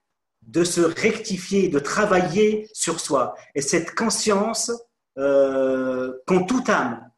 de 0.48 0.64
se 0.64 0.80
rectifier, 0.80 1.68
de 1.68 1.78
travailler 1.78 2.68
sur 2.72 2.98
soi. 3.00 3.34
Et 3.54 3.62
cette 3.62 3.94
conscience 3.94 4.72
euh, 5.18 6.12
qu'en 6.26 6.44
toute 6.44 6.68
âme, 6.68 7.08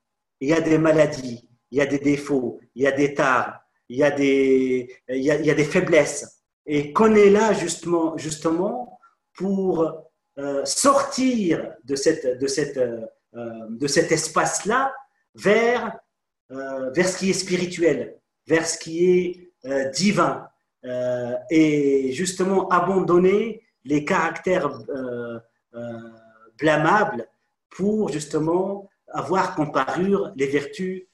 il 0.40 0.50
y 0.50 0.52
a 0.52 0.60
des 0.60 0.78
maladies, 0.78 1.48
il 1.70 1.78
y 1.78 1.80
a 1.80 1.86
des 1.86 1.98
défauts, 1.98 2.60
il 2.74 2.82
y 2.82 2.86
a 2.86 2.92
des 2.92 3.14
tares, 3.14 3.60
il 3.88 3.98
y 3.98 4.04
a 4.04 4.10
des, 4.10 5.64
faiblesses. 5.64 6.42
Et 6.66 6.92
qu'on 6.92 7.14
est 7.14 7.30
là 7.30 7.52
justement, 7.52 8.98
pour 9.34 10.10
euh, 10.38 10.64
sortir 10.64 11.72
de, 11.84 11.96
cette, 11.96 12.24
euh, 12.76 13.86
cet 13.88 14.12
espace-là 14.12 14.94
euh, 15.46 16.90
vers 16.90 17.08
ce 17.08 17.16
qui 17.18 17.30
est 17.30 17.34
spirituel, 17.34 18.18
vers 18.46 18.66
ce 18.66 18.78
qui 18.78 19.04
est 19.04 19.92
divin. 19.92 20.48
Et 20.82 22.12
justement 22.12 22.68
abandonner 22.68 23.62
les 23.84 24.04
caractères 24.04 24.70
blâmables 26.58 27.28
pour 27.68 28.10
justement 28.10 28.88
avoir 29.08 29.54
comme 29.54 29.72
parure 29.72 30.32
les 30.36 30.46
vertus 30.46 31.06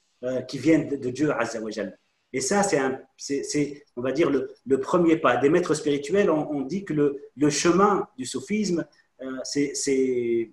qui 0.47 0.57
viennent 0.57 0.87
de, 0.87 1.09
Dieu 1.09 1.31
Azzawajal. 1.31 1.97
Et 2.33 2.41
ça, 2.41 2.61
c'est, 2.63 3.83
on 3.95 4.01
va 4.01 4.11
dire, 4.11 4.29
le, 4.29 4.79
premier 4.79 5.17
pas. 5.17 5.37
Des 5.37 5.49
maîtres 5.49 5.73
spirituels, 5.73 6.29
on, 6.29 6.61
dit 6.61 6.83
que 6.83 6.93
le, 6.93 7.49
chemin 7.49 8.07
du 8.17 8.25
soufisme, 8.25 8.85
euh, 9.21 9.37
c'est 9.43 10.51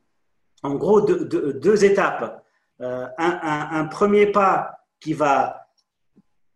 en 0.63 0.77
gros 0.77 1.01
deux, 1.03 1.85
étapes. 1.85 2.43
Euh, 2.81 3.07
un, 3.19 3.85
premier 3.87 4.27
pas 4.27 4.79
qui 5.01 5.13
va 5.13 5.64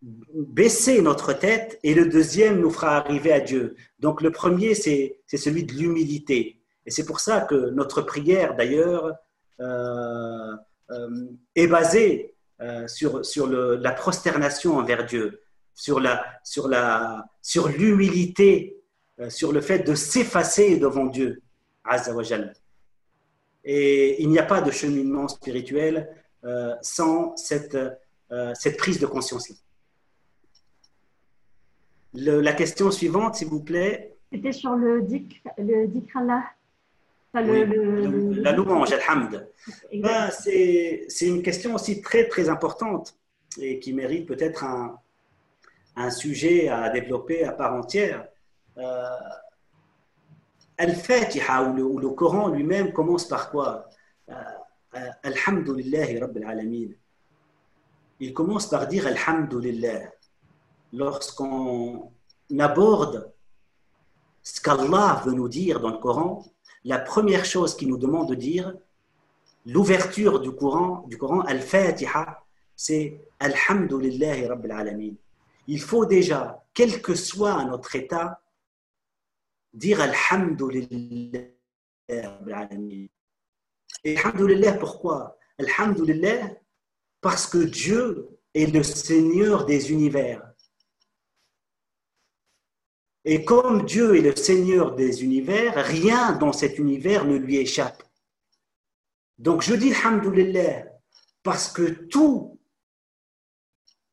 baisser 0.02 1.02
notre 1.02 1.32
tête 1.32 1.78
et 1.82 1.94
le 1.94 2.08
deuxième 2.08 2.60
nous 2.60 2.70
fera 2.70 2.96
arriver 2.96 3.32
à 3.32 3.40
Dieu. 3.40 3.76
Donc 3.98 4.22
le 4.22 4.30
premier, 4.30 4.74
c'est 4.74 5.20
celui 5.32 5.64
de 5.64 5.72
l'humilité. 5.72 6.60
Et 6.86 6.90
c'est 6.90 7.04
pour 7.04 7.20
ça 7.20 7.40
que 7.42 7.70
notre 7.70 8.02
prière, 8.02 8.54
d'ailleurs, 8.56 9.14
euh, 9.60 10.56
est 11.54 11.66
basée 11.66 12.34
sur, 12.86 13.24
sur 13.24 13.46
la 13.46 13.92
prosternation 13.92 14.78
envers 14.78 15.04
Dieu, 15.04 15.42
sur 15.74 16.00
l'humilité, 16.00 16.34
sur, 16.44 16.68
la, 16.68 17.26
sur, 17.42 17.70
sur 19.28 19.52
le 19.52 19.60
fait 19.60 19.80
de 19.80 19.94
s'effacer 19.94 20.76
devant 20.76 21.06
Dieu. 21.06 21.42
Et 23.64 24.22
il 24.22 24.28
n'y 24.30 24.38
a 24.38 24.44
pas 24.44 24.60
de 24.60 24.70
cheminement 24.70 25.28
spirituel 25.28 26.08
euh, 26.44 26.74
sans 26.82 27.36
cette, 27.36 27.76
euh, 28.32 28.54
cette 28.54 28.76
prise 28.76 29.00
de 29.00 29.06
conscience-là. 29.06 29.56
La 32.20 32.52
question 32.52 32.90
suivante, 32.90 33.36
s'il 33.36 33.48
vous 33.48 33.62
plaît. 33.62 34.16
C'était 34.32 34.52
sur 34.52 34.74
le 34.74 35.02
dik, 35.02 35.42
le 35.56 35.86
dikrallah. 35.86 36.42
la 37.32 38.52
louange, 38.52 38.92
alhamd. 38.92 39.48
Ben, 39.94 40.30
c'est 40.30 41.06
une 41.22 41.42
question 41.42 41.74
aussi 41.74 42.02
très, 42.02 42.26
très 42.28 42.48
importante 42.48 43.16
et 43.60 43.78
qui 43.78 43.92
mérite 43.92 44.26
peut-être 44.26 44.64
un, 44.64 44.98
un, 45.96 46.10
sujet 46.10 46.68
à 46.68 46.90
développer 46.90 47.44
à 47.44 47.52
part 47.52 47.74
entière. 47.74 48.26
Euh, 48.76 49.04
Al-Fatiha 50.76 51.62
ou 51.70 51.98
le, 51.98 52.08
Coran 52.10 52.48
lui-même 52.48 52.92
commence 52.92 53.26
par 53.26 53.50
quoi? 53.50 53.88
Euh, 54.28 54.34
Alhamdulillahi 55.22 56.18
Rabbil 56.18 56.44
Alamin. 56.44 56.88
Il 58.20 58.34
commence 58.34 58.68
par 58.68 58.86
dire 58.88 59.06
Alhamdulillah. 59.06 60.12
Lorsqu'on 60.92 62.12
aborde 62.58 63.32
ce 64.42 64.60
qu'Allah 64.60 65.22
veut 65.26 65.32
nous 65.32 65.48
dire 65.48 65.80
dans 65.80 65.90
le 65.90 65.98
Coran, 65.98 66.46
la 66.84 66.98
première 66.98 67.44
chose 67.44 67.76
qu'il 67.76 67.88
nous 67.88 67.98
demande 67.98 68.30
de 68.30 68.34
dire, 68.34 68.74
l'ouverture 69.66 70.40
du 70.40 70.52
Coran, 70.52 71.04
du 71.08 71.18
Coran 71.18 71.40
Al-Fatiha, 71.40 72.42
c'est 72.74 73.20
Alhamdulillahi 73.40 74.46
Rabbil 74.46 74.72
Alamin. 74.72 75.12
Il 75.66 75.80
faut 75.80 76.06
déjà, 76.06 76.64
quel 76.72 77.02
que 77.02 77.14
soit 77.14 77.62
notre 77.64 77.94
état, 77.94 78.40
dire 79.74 80.00
Alhamdulillah. 80.00 81.40
Et 84.04 84.16
Alhamdulillah, 84.16 84.72
pourquoi 84.74 85.36
Alhamdulillah, 85.58 86.52
parce 87.20 87.46
que 87.46 87.58
Dieu 87.58 88.28
est 88.54 88.72
le 88.72 88.82
Seigneur 88.82 89.66
des 89.66 89.92
univers. 89.92 90.42
Et 93.25 93.45
comme 93.45 93.85
Dieu 93.85 94.15
est 94.17 94.21
le 94.21 94.35
Seigneur 94.35 94.95
des 94.95 95.23
univers, 95.23 95.73
rien 95.85 96.33
dans 96.33 96.51
cet 96.51 96.77
univers 96.77 97.25
ne 97.25 97.37
lui 97.37 97.57
échappe. 97.57 98.03
Donc 99.37 99.61
je 99.61 99.75
dis 99.75 99.93
Alhamdulillah, 99.93 100.85
parce 101.41 101.71
que 101.71 101.83
tout 102.07 102.59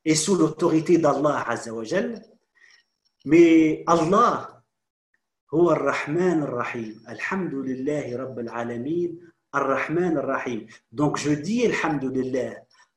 est 0.05 0.15
sous 0.15 0.37
l'autorité 0.37 0.99
d'Allah 0.99 1.45
mais 3.27 3.85
Allah 3.87 4.61
هو 5.53 5.71
الرحمن 5.73 6.43
الرحيم 6.43 7.05
الحمد 7.09 7.55
لله 7.55 8.17
رب 8.17 8.39
العالمين 8.39 9.21
الرحمن 9.55 10.17
الرحيم 10.17 10.67
donc 10.93 11.19
je 11.19 11.31
dis 11.33 11.67
alhamdulillah 11.67 12.55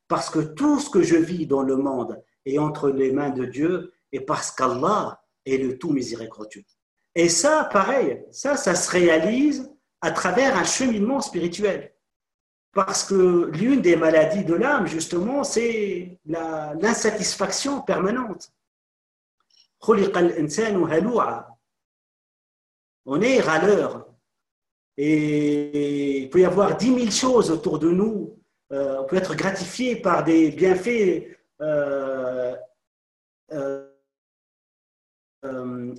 parce 0.08 0.30
que 0.30 0.40
tout 0.40 0.80
ce 0.80 0.90
que 0.90 1.02
je 1.02 1.16
vis 1.16 1.48
dans 1.48 1.64
le 1.64 1.76
monde 1.76 2.24
est 2.46 2.60
entre 2.60 2.90
les 2.90 3.12
mains 3.12 3.32
de 3.32 3.46
Dieu 3.46 3.92
et 4.12 4.22
parce 4.22 4.52
qu'Allah 4.52 5.20
et 5.49 5.59
le 5.59 5.79
tout 5.79 5.91
miséricordieux. 5.91 6.65
Et 7.15 7.29
ça, 7.29 7.69
pareil, 7.73 8.23
ça, 8.31 8.57
ça 8.57 8.75
se 8.75 8.91
réalise 8.91 9.71
à 10.01 10.11
travers 10.13 10.57
un 10.57 10.65
cheminement 10.65 11.21
spirituel. 11.21 11.93
Parce 12.73 13.03
que 13.03 13.51
l'une 13.55 13.81
des 13.81 13.97
maladies 13.97 14.45
de 14.45 14.55
l'âme, 14.55 14.87
justement, 14.87 15.43
c'est 15.43 16.19
l'insatisfaction 16.27 17.81
permanente. 17.81 18.53
On 19.81 19.97
est 23.23 23.41
râleur. 23.41 24.07
Et 24.97 26.21
il 26.23 26.31
peut 26.31 26.41
y 26.41 26.45
avoir 26.45 26.77
dix 26.77 26.91
mille 26.91 27.13
choses 27.13 27.51
autour 27.51 27.79
de 27.79 27.91
nous. 27.91 28.39
Euh, 28.73 28.99
on 29.01 29.05
peut 29.07 29.17
être 29.17 29.35
gratifié 29.35 29.97
par 29.97 30.25
des 30.25 30.51
bienfaits 30.51 31.39
euh, 31.61 32.55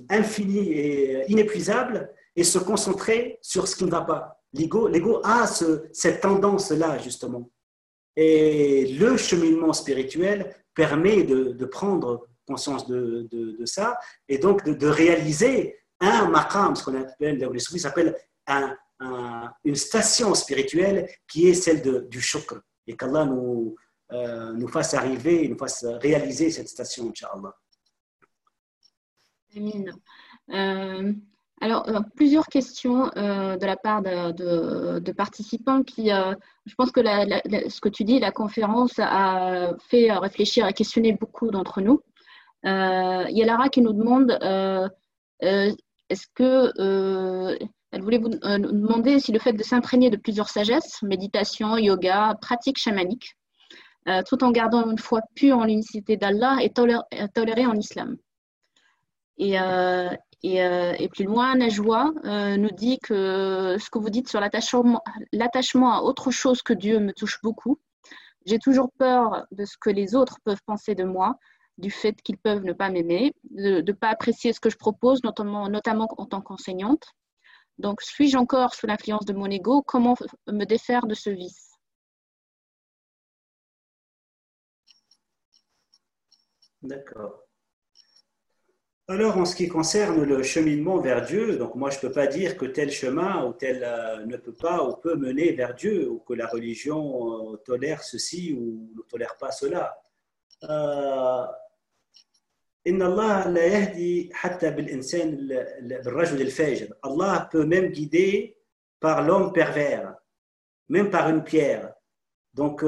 infinis 0.08 0.72
et 0.72 1.30
inépuisables 1.30 2.10
et 2.36 2.44
se 2.44 2.58
concentrer 2.58 3.38
sur 3.42 3.66
ce 3.66 3.76
qui 3.76 3.84
ne 3.84 3.90
va 3.90 4.02
pas. 4.02 4.40
L'ego 4.52 5.20
a 5.24 5.46
cette 5.46 6.20
tendance-là, 6.20 6.98
justement. 6.98 7.50
Et 8.16 8.92
le 8.98 9.16
cheminement 9.16 9.72
spirituel 9.72 10.54
permet 10.74 11.22
de, 11.22 11.64
prendre 11.66 12.26
conscience 12.46 12.86
de, 12.86 13.64
ça 13.64 13.98
et 14.28 14.38
donc 14.38 14.64
de 14.68 14.86
réaliser 14.86 15.76
un 16.00 16.28
maqam, 16.28 16.74
ce 16.74 16.84
qu'on 16.84 17.00
appelle, 17.00 17.38
les 17.38 17.58
soufis 17.58 17.80
s'appelle 17.80 18.16
une 19.64 19.76
station 19.76 20.34
spirituelle 20.34 21.08
qui 21.28 21.48
est 21.48 21.54
celle 21.54 22.08
du 22.08 22.20
shukr. 22.20 22.60
Et 22.86 22.96
qu'Allah 22.96 23.24
nous, 23.24 23.76
euh, 24.12 24.52
nous 24.52 24.68
fasse 24.68 24.94
arriver, 24.94 25.46
nous 25.48 25.58
fasse 25.58 25.84
réaliser 25.84 26.50
cette 26.50 26.68
station, 26.68 27.08
Inch'Allah. 27.08 27.54
Amin. 29.56 29.84
Euh, 30.50 31.12
alors, 31.60 31.88
euh, 31.88 32.00
plusieurs 32.16 32.46
questions 32.46 33.06
de 33.06 33.66
la 33.66 33.76
part 33.76 34.02
de, 34.02 35.12
participants 35.12 35.82
qui, 35.82 36.08
je 36.08 36.74
pense 36.76 36.90
que 36.92 37.00
ce 37.00 37.80
que 37.80 37.88
tu 37.88 38.04
dis, 38.04 38.18
la 38.18 38.32
conférence 38.32 38.98
a 38.98 39.72
fait 39.88 40.12
réfléchir, 40.12 40.64
a 40.64 40.72
questionné 40.72 41.12
beaucoup 41.12 41.50
d'entre 41.50 41.80
nous. 41.80 42.00
Il 42.64 43.36
y 43.36 43.42
a 43.42 43.46
Lara 43.46 43.68
qui 43.68 43.82
nous 43.82 43.92
demande 43.92 44.38
est-ce 46.10 46.26
que 46.34 46.72
euh, 46.78 47.56
elle 47.92 48.02
voulait 48.02 48.18
vous 48.18 48.30
euh, 48.44 48.58
demander 48.58 49.20
si 49.20 49.32
le 49.32 49.38
fait 49.38 49.52
de 49.52 49.62
s'imprégner 49.62 50.10
de 50.10 50.16
plusieurs 50.16 50.48
sagesses, 50.48 51.02
méditation, 51.02 51.76
yoga, 51.78 52.36
pratique 52.42 52.78
chamanique, 52.78 53.36
euh, 54.08 54.22
tout 54.28 54.42
en 54.42 54.50
gardant 54.50 54.90
une 54.90 54.98
foi 54.98 55.20
pure 55.36 55.58
en 55.58 55.64
l'unicité 55.64 56.16
d'Allah, 56.16 56.58
est 56.60 56.74
toléré 57.32 57.66
en 57.66 57.74
islam? 57.74 58.16
Et, 59.42 59.56
et, 60.42 61.08
plus 61.08 61.24
loin, 61.24 61.56
Najwa 61.56 62.12
nous 62.58 62.70
dit 62.72 62.98
que 62.98 63.76
ce 63.78 63.90
que 63.90 63.98
vous 63.98 64.10
dites 64.10 64.28
sur 64.28 64.38
l'attachement 64.38 65.92
à 65.92 66.02
autre 66.02 66.30
chose 66.30 66.60
que 66.62 66.74
Dieu 66.74 67.00
me 67.00 67.12
touche 67.12 67.40
beaucoup. 67.42 67.80
J'ai 68.44 68.58
toujours 68.58 68.90
peur 68.98 69.46
de 69.50 69.64
ce 69.64 69.76
que 69.78 69.88
les 69.90 70.14
autres 70.14 70.38
peuvent 70.44 70.62
penser 70.66 70.94
de 70.94 71.04
moi 71.04 71.38
du 71.78 71.90
fait 71.90 72.20
qu'ils 72.20 72.36
peuvent 72.36 72.64
ne 72.64 72.74
pas 72.74 72.90
m'aimer, 72.90 73.32
de 73.50 73.80
ne 73.80 73.92
pas 73.92 74.08
apprécier 74.10 74.52
ce 74.52 74.60
que 74.60 74.68
je 74.68 74.76
propose, 74.76 75.22
notamment, 75.24 75.68
notamment 75.70 76.08
en 76.18 76.26
tant 76.26 76.42
qu'enseignante. 76.42 77.06
Donc, 77.78 78.02
suis-je 78.02 78.36
encore 78.36 78.74
sous 78.74 78.86
l'influence 78.86 79.24
de 79.24 79.32
mon 79.32 79.46
ego? 79.46 79.82
Comment 79.82 80.14
me 80.48 80.64
défaire 80.64 81.06
de 81.06 81.14
ce 81.14 81.30
vice? 81.30 81.70
D'accord. 86.82 87.49
Alors, 89.10 89.38
en 89.38 89.44
ce 89.44 89.56
qui 89.56 89.66
concerne 89.66 90.22
le 90.22 90.40
cheminement 90.44 91.00
vers 91.00 91.22
Dieu, 91.26 91.56
donc 91.56 91.74
moi, 91.74 91.90
je 91.90 91.96
ne 91.96 92.02
peux 92.02 92.12
pas 92.12 92.28
dire 92.28 92.56
que 92.56 92.64
tel 92.64 92.92
chemin 92.92 93.44
ou 93.44 93.52
tel 93.52 93.82
euh, 93.82 94.24
ne 94.24 94.36
peut 94.36 94.54
pas 94.54 94.84
ou 94.84 94.94
peut 94.94 95.16
mener 95.16 95.50
vers 95.50 95.74
Dieu, 95.74 96.08
ou 96.08 96.20
que 96.20 96.32
la 96.32 96.46
religion 96.46 97.54
euh, 97.54 97.56
tolère 97.56 98.04
ceci 98.04 98.52
ou 98.52 98.88
ne 98.96 99.02
tolère 99.02 99.36
pas 99.36 99.50
cela. 99.50 100.00
Euh, 100.62 101.44
Allah 107.02 107.48
peut 107.50 107.64
même 107.64 107.88
guider 107.88 108.56
par 109.00 109.24
l'homme 109.24 109.52
pervers, 109.52 110.14
même 110.88 111.10
par 111.10 111.28
une 111.30 111.42
pierre. 111.42 111.92
Donc, 112.54 112.84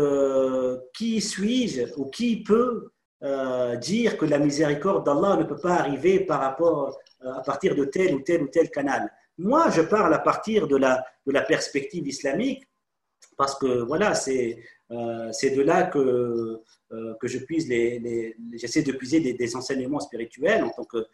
qui 0.94 1.20
suis-je 1.20 1.92
ou 1.96 2.10
qui 2.10 2.44
peut 2.44 2.91
euh, 3.22 3.76
dire 3.76 4.16
que 4.16 4.24
la 4.24 4.38
miséricorde 4.38 5.06
d'Allah 5.06 5.36
ne 5.36 5.44
peut 5.44 5.58
pas 5.58 5.74
arriver 5.74 6.20
par 6.20 6.40
rapport, 6.40 6.98
euh, 7.24 7.32
à 7.32 7.42
partir 7.42 7.74
de 7.74 7.84
tel 7.84 8.14
ou 8.14 8.20
tel 8.20 8.42
ou 8.42 8.48
tel 8.48 8.70
canal. 8.70 9.10
Moi, 9.38 9.70
je 9.70 9.82
parle 9.82 10.12
à 10.12 10.18
partir 10.18 10.66
de 10.66 10.76
la, 10.76 11.04
de 11.26 11.32
la 11.32 11.42
perspective 11.42 12.06
islamique, 12.06 12.64
parce 13.36 13.58
que 13.58 13.82
voilà, 13.82 14.14
c'est 14.14 14.58
euh, 14.90 15.30
de 15.30 15.62
là 15.62 15.84
que, 15.84 16.60
euh, 16.92 17.14
que 17.20 17.28
je 17.28 17.38
puise 17.38 17.68
les, 17.68 17.98
les 17.98 18.36
j'essaie 18.54 18.82
de 18.82 18.92
puiser 18.92 19.20
des, 19.20 19.56
enseignements 19.56 20.00
spirituels 20.00 20.64
en 20.64 20.70
tant 20.70 20.84
que 20.84 21.06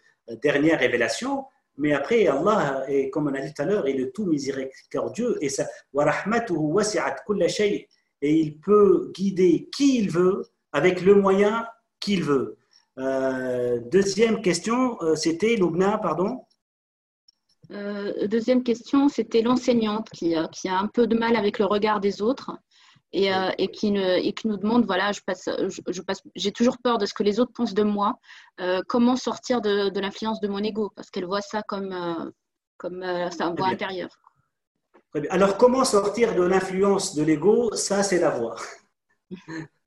dernière 0.42 0.80
révélation. 0.80 1.44
Mais 1.76 1.92
après, 1.92 2.26
Allah, 2.26 2.84
est, 2.88 3.08
comme 3.10 3.28
on 3.28 3.34
a 3.34 3.40
dit 3.40 3.54
tout 3.54 3.62
à 3.62 3.64
l'heure, 3.64 3.86
est 3.86 3.92
le 3.92 4.10
tout 4.10 4.26
miséricordieux 4.26 5.38
et 5.40 5.48
ça, 5.48 5.64
et 8.20 8.32
il 8.34 8.58
peut 8.58 9.12
guider 9.14 9.68
qui 9.74 9.98
il 9.98 10.10
veut 10.10 10.44
avec 10.72 11.02
le 11.02 11.14
moyen 11.14 11.66
qu'il 12.00 12.22
veut. 12.24 12.56
Euh, 12.98 13.78
deuxième 13.92 14.42
question, 14.42 15.00
euh, 15.02 15.14
c'était 15.14 15.56
Loubna, 15.56 15.98
pardon 15.98 16.44
euh, 17.70 18.26
Deuxième 18.26 18.62
question, 18.64 19.08
c'était 19.08 19.42
l'enseignante 19.42 20.10
qui, 20.10 20.34
qui, 20.52 20.68
a 20.68 20.78
un 20.78 20.88
peu 20.88 21.06
de 21.06 21.16
mal 21.16 21.36
avec 21.36 21.58
le 21.58 21.64
regard 21.64 22.00
des 22.00 22.22
autres 22.22 22.50
et, 23.12 23.30
et, 23.56 23.70
qui, 23.70 23.90
ne, 23.90 24.18
et 24.18 24.32
qui, 24.34 24.48
nous 24.48 24.58
demande, 24.58 24.84
voilà, 24.84 25.12
je 25.12 25.20
passe, 25.20 25.48
je, 25.68 26.02
passe, 26.02 26.22
j'ai 26.34 26.52
toujours 26.52 26.76
peur 26.78 26.98
de 26.98 27.06
ce 27.06 27.14
que 27.14 27.22
les 27.22 27.40
autres 27.40 27.52
pensent 27.54 27.72
de 27.72 27.82
moi. 27.82 28.18
comment 28.86 29.16
sortir 29.16 29.62
de, 29.62 29.88
de 29.88 30.00
l'influence 30.00 30.40
de 30.40 30.48
mon 30.48 30.58
ego? 30.58 30.92
Parce 30.94 31.10
qu'elle 31.10 31.24
voit 31.24 31.40
ça 31.40 31.62
comme, 31.62 32.32
comme 32.76 33.02
c'est 33.30 33.42
un 33.42 33.54
voie 33.54 33.68
intérieur. 33.68 34.10
Alors, 35.30 35.56
comment 35.56 35.84
sortir 35.84 36.34
de 36.34 36.42
l'influence 36.42 37.14
de 37.14 37.22
l'ego? 37.22 37.74
Ça, 37.74 38.02
c'est 38.02 38.18
la 38.18 38.30
voie. 38.30 38.56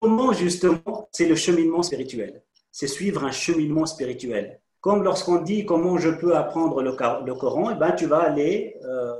comment 0.00 0.32
justement, 0.32 1.08
c'est 1.12 1.28
le 1.28 1.36
cheminement 1.36 1.82
spirituel? 1.82 2.42
C'est 2.70 2.86
suivre 2.86 3.24
un 3.24 3.30
cheminement 3.30 3.86
spirituel. 3.86 4.60
Comme 4.80 5.04
lorsqu'on 5.04 5.40
dit 5.42 5.64
comment 5.64 5.98
je 5.98 6.10
peux 6.10 6.34
apprendre 6.34 6.82
le, 6.82 6.92
Coran, 7.34 7.70
eh 7.70 7.74
ben, 7.76 7.92
tu 7.92 8.06
vas 8.06 8.22
aller 8.22 8.76
euh, 8.84 9.12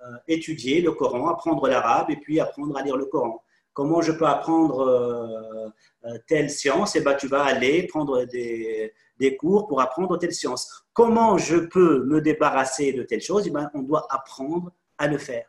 euh, 0.00 0.16
étudier 0.26 0.82
le 0.82 0.92
Coran, 0.92 1.28
apprendre 1.28 1.66
l'arabe 1.66 2.10
et 2.10 2.16
puis 2.16 2.40
apprendre 2.40 2.76
à 2.76 2.82
lire 2.82 2.96
le 2.96 3.06
Coran. 3.06 3.42
Comment 3.72 4.02
je 4.02 4.12
peux 4.12 4.26
apprendre 4.26 4.80
euh, 4.80 6.18
telle 6.26 6.50
science? 6.50 6.96
Eh 6.96 7.00
ben, 7.00 7.14
tu 7.14 7.28
vas 7.28 7.44
aller 7.44 7.86
prendre 7.86 8.24
des, 8.24 8.92
des, 9.18 9.36
cours 9.36 9.66
pour 9.66 9.80
apprendre 9.80 10.18
telle 10.18 10.34
science. 10.34 10.84
Comment 10.92 11.38
je 11.38 11.56
peux 11.56 12.04
me 12.04 12.20
débarrasser 12.20 12.92
de 12.92 13.02
telle 13.04 13.22
chose? 13.22 13.44
Eh 13.46 13.50
ben, 13.50 13.70
On 13.74 13.82
doit 13.82 14.06
apprendre 14.10 14.72
à 14.98 15.06
le 15.06 15.16
faire. 15.16 15.46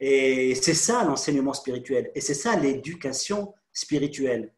Et 0.00 0.54
c'est 0.54 0.74
ça 0.74 1.04
l'enseignement 1.04 1.52
spirituel. 1.52 2.10
Et 2.14 2.20
c'est 2.20 2.34
ça 2.34 2.56
l'éducation 2.56 3.54
spirituelle. 3.72 4.52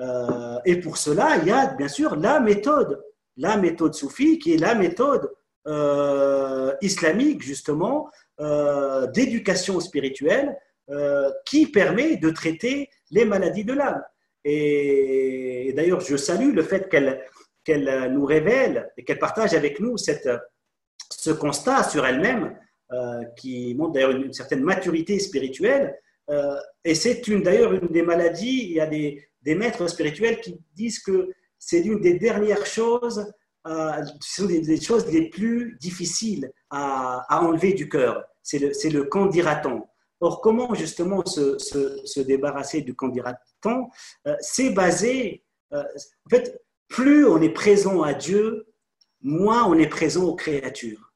Euh, 0.00 0.58
et 0.64 0.76
pour 0.76 0.98
cela, 0.98 1.38
il 1.38 1.48
y 1.48 1.52
a 1.52 1.68
bien 1.74 1.88
sûr 1.88 2.16
la 2.16 2.40
méthode, 2.40 3.02
la 3.36 3.56
méthode 3.56 3.94
soufie, 3.94 4.38
qui 4.38 4.54
est 4.54 4.58
la 4.58 4.74
méthode 4.74 5.30
euh, 5.66 6.74
islamique, 6.82 7.42
justement, 7.42 8.10
euh, 8.40 9.06
d'éducation 9.08 9.80
spirituelle, 9.80 10.56
qui 11.46 11.66
permet 11.68 12.18
de 12.18 12.28
traiter 12.28 12.90
les 13.10 13.24
maladies 13.24 13.64
de 13.64 13.72
l'âme. 13.72 14.02
Et, 14.44 15.72
d'ailleurs, 15.74 16.00
je 16.00 16.18
salue 16.18 16.52
le 16.52 16.62
fait 16.62 16.90
qu'elle 16.90 17.24
qu'elle 17.64 18.12
nous 18.12 18.26
révèle 18.26 18.92
et 18.98 19.04
qu'elle 19.04 19.18
partage 19.18 19.54
avec 19.54 19.80
nous 19.80 19.96
cette, 19.96 20.28
ce 21.10 21.30
constat 21.30 21.84
sur 21.84 22.04
elle-même 22.04 22.54
qui 23.36 23.74
montre 23.74 23.92
d'ailleurs 23.92 24.10
une, 24.10 24.32
certaine 24.32 24.62
maturité 24.62 25.18
spirituelle. 25.18 25.96
Euh, 26.30 26.56
et 26.84 26.94
c'est 26.94 27.28
d'ailleurs 27.42 27.72
une 27.72 27.88
des 27.88 28.02
maladies, 28.02 28.66
il 28.66 28.72
y 28.72 28.80
a 28.80 28.86
des, 28.86 29.26
des 29.42 29.54
maîtres 29.54 29.86
spirituels 29.88 30.40
qui 30.40 30.58
disent 30.74 31.00
que 31.00 31.30
c'est 31.58 31.80
l'une 31.80 32.00
des 32.00 32.14
dernières 32.14 32.66
choses, 32.66 33.26
euh, 33.66 34.02
sont 34.20 34.46
des, 34.46 34.80
choses 34.80 35.06
les 35.10 35.28
plus 35.30 35.76
difficiles 35.80 36.50
à, 36.70 37.24
à 37.28 37.42
enlever 37.42 37.72
du 37.72 37.88
cœur. 37.88 38.24
C'est 38.42 38.58
le, 38.58 38.72
le 38.90 39.04
candidaton. 39.04 39.82
Or, 40.20 40.40
comment 40.40 40.74
justement 40.74 41.24
se, 41.24 41.58
se, 41.58 42.20
débarrasser 42.20 42.82
du 42.82 42.94
candidaton 42.94 43.88
C'est 44.40 44.70
basé, 44.70 45.44
en 45.72 46.30
fait, 46.30 46.62
plus 46.88 47.26
on 47.26 47.42
est 47.42 47.50
présent 47.52 48.02
à 48.02 48.14
Dieu, 48.14 48.66
moins 49.20 49.64
on 49.66 49.74
est 49.78 49.88
présent 49.88 50.24
aux 50.24 50.36
créatures. 50.36 51.13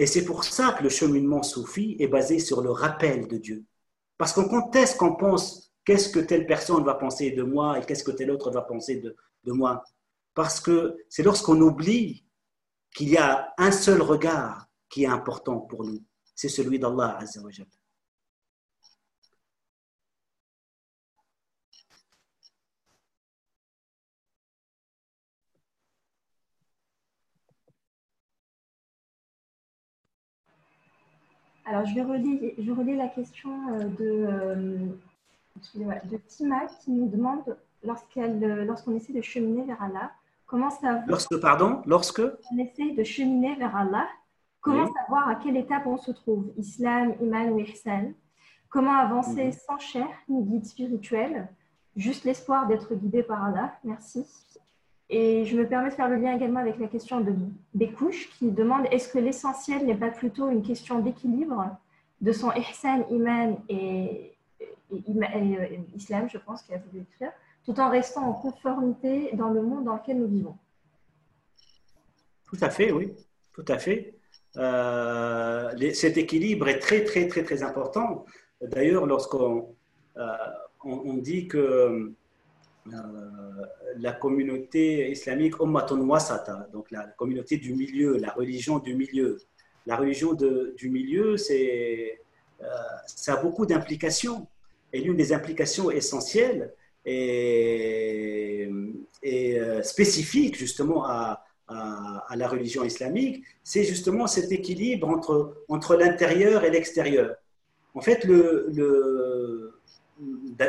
Et 0.00 0.06
c'est 0.06 0.24
pour 0.24 0.44
ça 0.44 0.72
que 0.72 0.82
le 0.82 0.88
cheminement 0.88 1.42
soufi 1.42 1.94
est 2.00 2.08
basé 2.08 2.38
sur 2.38 2.62
le 2.62 2.70
rappel 2.70 3.28
de 3.28 3.36
Dieu. 3.36 3.66
Parce 4.16 4.32
qu'on 4.32 4.48
conteste 4.48 4.96
qu'on 4.96 5.14
pense 5.14 5.74
qu'est-ce 5.84 6.08
que 6.08 6.20
telle 6.20 6.46
personne 6.46 6.82
va 6.84 6.94
penser 6.94 7.32
de 7.32 7.42
moi 7.42 7.78
et 7.78 7.84
qu'est-ce 7.84 8.02
que 8.02 8.10
telle 8.10 8.30
autre 8.30 8.50
va 8.50 8.62
penser 8.62 8.96
de, 8.96 9.14
moi. 9.52 9.84
Parce 10.32 10.58
que 10.58 10.96
c'est 11.10 11.22
lorsqu'on 11.22 11.60
oublie 11.60 12.24
qu'il 12.96 13.10
y 13.10 13.18
a 13.18 13.52
un 13.58 13.70
seul 13.70 14.00
regard 14.00 14.68
qui 14.88 15.04
est 15.04 15.06
important 15.06 15.58
pour 15.60 15.84
nous. 15.84 16.02
C'est 16.34 16.48
celui 16.48 16.78
d'Allah. 16.78 17.18
Alors, 31.66 31.84
je 31.86 31.94
vais 31.94 32.54
je 32.58 32.72
relis 32.72 32.96
la 32.96 33.08
question 33.08 33.50
euh, 33.70 33.84
de, 33.84 33.94
euh, 34.00 34.86
de 35.76 36.16
Tima 36.26 36.66
qui 36.82 36.90
nous 36.90 37.08
demande 37.08 37.56
lorsqu'elle, 37.84 38.64
lorsqu'on 38.64 38.96
essaie 38.96 39.12
de 39.12 39.20
cheminer 39.22 39.64
vers 39.64 39.82
Allah, 39.82 40.12
comment 40.46 40.70
savoir. 40.70 41.04
Lorsque, 41.06 41.36
pardon 41.40 41.82
Lorsque 41.86 42.22
On 42.52 42.58
essaie 42.58 42.92
de 42.92 43.04
cheminer 43.04 43.54
vers 43.56 43.76
Allah, 43.76 44.06
comment 44.60 44.86
savoir 44.92 45.28
à 45.28 45.36
quelle 45.36 45.56
étape 45.56 45.86
on 45.86 45.96
se 45.96 46.10
trouve? 46.10 46.52
Islam, 46.56 47.14
Iman 47.20 47.50
ou 47.50 47.60
Ihsan? 47.60 48.12
Comment 48.68 48.94
avancer 48.94 49.46
mhm. 49.46 49.52
sans 49.52 49.78
chair 49.78 50.08
ni 50.28 50.44
guide 50.44 50.64
spirituel? 50.64 51.48
Juste 51.96 52.24
l'espoir 52.24 52.66
d'être 52.68 52.94
guidé 52.94 53.22
par 53.22 53.44
Allah. 53.44 53.74
Merci. 53.84 54.24
Et 55.12 55.44
je 55.44 55.56
me 55.56 55.66
permets 55.66 55.90
de 55.90 55.94
faire 55.94 56.08
le 56.08 56.16
lien 56.16 56.36
également 56.36 56.60
avec 56.60 56.78
la 56.78 56.86
question 56.86 57.20
de 57.20 57.34
Bécouche 57.74 58.30
qui 58.30 58.52
demande 58.52 58.86
est-ce 58.92 59.12
que 59.12 59.18
l'essentiel 59.18 59.84
n'est 59.84 59.96
pas 59.96 60.10
plutôt 60.10 60.48
une 60.48 60.62
question 60.62 61.00
d'équilibre 61.00 61.76
de 62.20 62.32
son 62.32 62.52
ihsan, 62.52 63.04
iman 63.10 63.60
et, 63.68 64.36
euh, 64.92 65.66
islam, 65.96 66.28
je 66.30 66.38
pense 66.38 66.62
qu'il 66.62 66.76
a 66.76 66.78
voulu 66.78 67.02
écrire, 67.02 67.32
tout 67.64 67.78
en 67.80 67.90
restant 67.90 68.22
en 68.22 68.34
conformité 68.34 69.30
dans 69.34 69.48
le 69.48 69.62
monde 69.62 69.84
dans 69.84 69.96
lequel 69.96 70.18
nous 70.18 70.28
vivons? 70.28 70.56
Tout 72.44 72.58
à 72.60 72.70
fait, 72.70 72.92
oui, 72.92 73.12
tout 73.52 73.64
à 73.66 73.78
fait. 73.78 74.14
Euh, 74.56 75.92
cet 75.92 76.18
équilibre 76.18 76.68
est 76.68 76.78
très, 76.78 77.04
très, 77.04 77.26
très, 77.26 77.42
très 77.42 77.62
important. 77.62 78.26
D'ailleurs, 78.60 79.06
lorsqu'on 79.06 79.74
euh, 80.16 80.26
on, 80.84 81.14
dit 81.14 81.48
que 81.48 82.12
la 82.86 84.12
communauté 84.12 85.10
islamique 85.10 85.60
Ummatun 85.60 86.00
Wasata, 86.00 86.68
donc 86.72 86.90
la 86.90 87.04
communauté 87.16 87.56
du 87.56 87.74
milieu, 87.74 88.16
la 88.16 88.30
religion 88.30 88.78
du 88.78 88.94
milieu. 88.94 89.38
La 89.86 89.96
religion 89.96 90.34
du 90.34 90.90
milieu, 90.90 91.36
euh, 91.50 92.66
ça 93.06 93.34
a 93.34 93.42
beaucoup 93.42 93.66
d'implications. 93.66 94.46
Et 94.92 95.00
l'une 95.00 95.16
des 95.16 95.32
implications 95.32 95.90
essentielles 95.90 96.72
et, 97.04 98.68
et 99.22 99.58
euh, 99.58 99.82
spécifiques 99.82 100.56
justement 100.56 101.04
à, 101.06 101.44
la 102.34 102.48
religion 102.48 102.82
islamique, 102.82 103.44
c'est 103.62 103.84
justement 103.84 104.26
cet 104.26 104.50
équilibre 104.50 105.08
entre, 105.08 105.64
entre 105.68 105.94
l'intérieur 105.94 106.64
et 106.64 106.70
l'extérieur. 106.70 107.36
En 107.94 108.00
fait, 108.00 108.24
le 108.24 109.69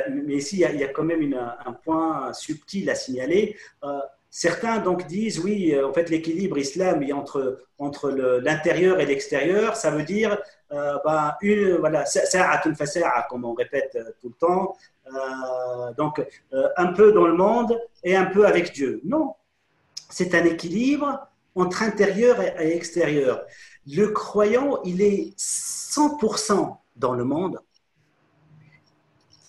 mais 0.10 0.36
ici, 0.36 0.64
il 0.72 0.80
y, 0.80 0.84
a, 0.84 0.88
quand 0.88 1.04
même 1.04 1.34
un 1.34 1.74
point 1.74 2.32
subtil 2.34 2.90
à 2.90 2.96
signaler. 2.96 3.58
Euh, 3.84 4.00
certains 4.30 4.80
donc 4.80 5.08
disent 5.08 5.40
oui, 5.40 5.74
euh, 5.74 5.88
en 5.88 5.94
fait, 5.94 6.10
l'équilibre 6.10 6.58
islam 6.58 7.04
entre, 7.14 7.60
entre 7.78 8.10
l'intérieur 8.12 9.00
et 9.00 9.06
l'extérieur, 9.06 9.76
ça 9.76 9.92
veut 9.92 10.04
dire 10.04 10.38
euh, 10.72 10.98
bah, 11.04 11.38
une, 11.42 11.76
voilà, 11.78 12.06
comme 13.30 13.46
on 13.46 13.54
répète 13.54 13.98
tout 14.22 14.30
le 14.30 14.36
temps, 14.36 14.76
donc 15.98 16.26
un 16.78 16.94
peu 16.94 17.12
dans 17.12 17.28
le 17.28 17.34
monde 17.34 17.78
et 18.04 18.16
un 18.16 18.26
peu 18.26 18.46
avec 18.46 18.72
Dieu. 18.72 19.02
Non, 19.04 19.36
c'est 20.10 20.34
un 20.36 20.46
équilibre 20.46 21.28
entre 21.56 21.84
intérieur 21.84 22.40
et 22.62 22.74
extérieur. 22.76 23.44
Le 23.86 24.08
croyant, 24.08 24.80
il 24.86 25.02
est 25.02 25.38
100% 25.38 26.78
dans 26.96 27.14
le 27.14 27.26
monde 27.26 27.60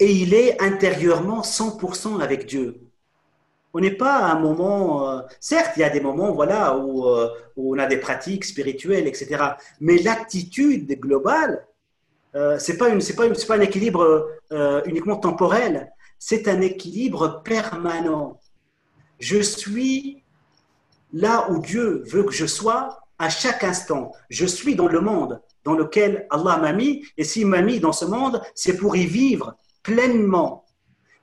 et 0.02 0.10
il 0.10 0.34
est 0.34 0.60
intérieurement 0.60 1.42
100% 1.42 2.20
avec 2.20 2.46
Dieu. 2.46 2.80
On 3.72 3.78
n'est 3.78 3.96
pas 3.96 4.16
à 4.16 4.32
un 4.32 4.40
moment, 4.40 5.08
euh, 5.08 5.20
certes, 5.38 5.74
il 5.76 5.80
y 5.80 5.84
a 5.84 5.90
des 5.90 6.00
moments 6.00 6.32
voilà, 6.32 6.76
où, 6.76 7.06
euh, 7.06 7.28
on 7.56 7.78
a 7.78 7.86
des 7.86 7.98
pratiques 7.98 8.44
spirituelles, 8.44 9.06
etc. 9.06 9.28
Mais 9.80 9.98
l'attitude 9.98 10.88
globale, 10.98 11.64
euh, 12.34 12.58
ce 12.58 12.72
n'est 12.72 12.78
pas, 12.78 12.90
pas, 12.90 13.28
pas, 13.46 13.54
un 13.54 13.60
équilibre 13.60 14.28
uniquement 14.86 15.18
temporel, 15.18 15.92
c'est 16.18 16.48
un 16.48 16.60
équilibre 16.60 17.40
permanent. 17.44 18.40
Je 19.20 19.40
suis 19.40 20.24
là 21.12 21.48
où 21.48 21.60
Dieu 21.60 22.02
veut 22.06 22.24
que 22.24 22.32
je 22.32 22.46
sois 22.46 23.04
à 23.20 23.30
chaque 23.30 23.62
instant. 23.62 24.10
Je 24.30 24.46
suis 24.46 24.74
dans 24.74 24.88
le 24.88 25.00
monde 25.00 25.40
dans 25.62 25.74
lequel 25.74 26.26
Allah 26.28 26.58
m'a 26.58 26.72
mis, 26.72 27.04
et 27.16 27.22
s'il 27.22 27.46
m'a 27.46 27.62
mis 27.62 27.78
dans 27.78 27.92
ce 27.92 28.04
monde, 28.04 28.42
c'est 28.56 28.76
pour 28.76 28.96
y 28.96 29.06
vivre 29.06 29.56
pleinement. 29.82 30.64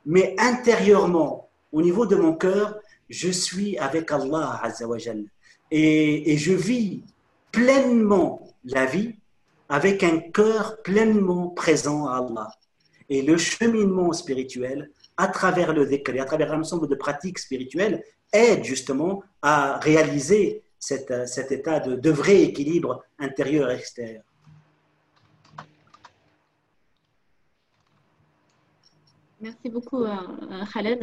Mais 0.05 0.35
intérieurement, 0.37 1.49
au 1.71 1.81
niveau 1.81 2.05
de 2.05 2.15
mon 2.15 2.33
cœur, 2.33 2.79
je 3.09 3.29
suis 3.29 3.77
avec 3.77 4.11
Allah 4.11 4.59
Azzawajal. 4.63 5.25
Et, 5.71 6.33
et 6.33 6.37
je 6.37 6.53
vis 6.53 7.03
pleinement 7.51 8.47
la 8.63 8.85
vie 8.85 9.15
avec 9.67 10.03
un 10.03 10.19
cœur 10.19 10.81
pleinement 10.81 11.49
présent 11.49 12.07
à 12.07 12.17
Allah. 12.17 12.51
Et 13.07 13.21
le 13.21 13.37
cheminement 13.37 14.13
spirituel, 14.13 14.91
à 15.17 15.27
travers 15.27 15.73
le 15.73 15.85
dhikr 15.85 16.15
et 16.15 16.19
à 16.19 16.25
travers 16.25 16.53
un 16.53 16.61
ensemble 16.61 16.87
de 16.87 16.95
pratiques 16.95 17.39
spirituelles, 17.39 18.03
aide 18.31 18.63
justement 18.63 19.23
à 19.41 19.77
réaliser 19.79 20.63
cet, 20.79 21.11
état 21.51 21.79
de, 21.79 21.95
de 21.95 22.09
vrai 22.09 22.41
équilibre 22.41 23.03
intérieur 23.19 23.69
et 23.69 23.75
extérieur. 23.75 24.23
Merci 29.41 29.69
beaucoup, 29.69 30.03
euh, 30.03 30.17
euh, 30.51 30.65
Khaled. 30.73 31.01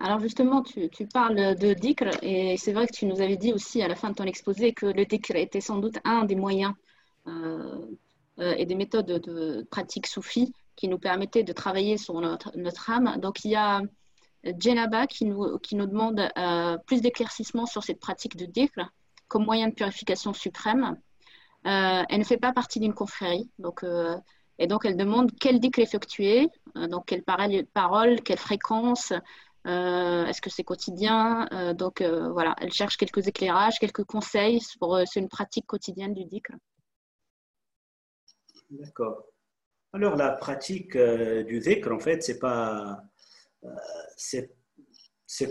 Alors 0.00 0.18
justement, 0.18 0.62
tu, 0.62 0.88
parles 1.12 1.54
de 1.54 1.74
dhikr 1.74 2.08
et 2.22 2.56
c'est 2.56 2.72
vrai 2.72 2.86
que 2.86 2.92
tu 2.94 3.04
nous 3.04 3.20
avais 3.20 3.36
dit 3.36 3.52
aussi 3.52 3.82
à 3.82 3.88
la 3.88 3.94
fin 3.94 4.08
de 4.08 4.14
ton 4.14 4.24
exposé 4.24 4.72
que 4.72 4.86
le 4.86 5.04
dhikr 5.04 5.36
était 5.36 5.60
sans 5.60 5.78
doute 5.78 5.98
un 6.04 6.24
des 6.24 6.34
moyens 6.34 6.72
euh, 7.26 7.84
et 8.38 8.64
des 8.64 8.74
méthodes 8.74 9.06
de 9.06 9.66
pratique 9.70 10.06
soufie 10.06 10.54
qui 10.76 10.88
nous 10.88 10.98
permettaient 10.98 11.42
de 11.42 11.52
travailler 11.52 11.98
sur 11.98 12.20
notre, 12.20 12.90
âme. 12.90 13.18
Donc 13.20 13.44
il 13.44 13.50
y 13.50 13.56
a 13.56 13.82
Djenaba 14.44 15.06
qui 15.06 15.26
nous, 15.26 15.58
qui 15.58 15.76
nous 15.76 15.86
demande 15.86 16.26
plus 16.86 17.02
d'éclaircissement 17.02 17.66
sur 17.66 17.84
cette 17.84 18.00
pratique 18.00 18.36
de 18.36 18.46
dhikr 18.46 18.90
comme 19.28 19.44
moyen 19.44 19.68
de 19.68 19.74
purification 19.74 20.32
suprême. 20.32 20.96
elle 21.64 22.18
ne 22.18 22.24
fait 22.24 22.38
pas 22.38 22.52
partie 22.52 22.80
d'une 22.80 22.94
confrérie, 22.94 23.50
donc 23.58 23.84
et 24.58 24.66
donc, 24.66 24.84
elle 24.84 24.96
demande 24.96 25.30
quel 25.40 25.58
dhikr 25.58 25.80
effectuer, 25.80 26.48
donc 26.74 27.06
quelle 27.06 27.22
parole, 27.22 28.20
quelle 28.22 28.38
fréquence, 28.38 29.12
euh, 29.66 30.26
est-ce 30.26 30.42
que 30.42 30.50
c'est 30.50 30.64
quotidien 30.64 31.48
euh, 31.52 31.72
Donc, 31.72 32.02
voilà, 32.02 32.54
elle 32.60 32.72
cherche 32.72 32.96
quelques 32.96 33.26
éclairages, 33.26 33.78
quelques 33.78 34.04
conseils 34.04 34.60
pour 34.78 34.98
une 35.16 35.28
pratique 35.28 35.66
quotidienne 35.66 36.14
du 36.14 36.24
dhikr. 36.24 36.52
D'accord. 38.70 39.24
Alors, 39.92 40.16
la 40.16 40.30
pratique 40.30 40.96
du 40.96 41.60
dhikr, 41.60 41.92
en 41.92 42.00
fait, 42.00 42.22
c'est 42.22 42.38
pas. 42.38 43.00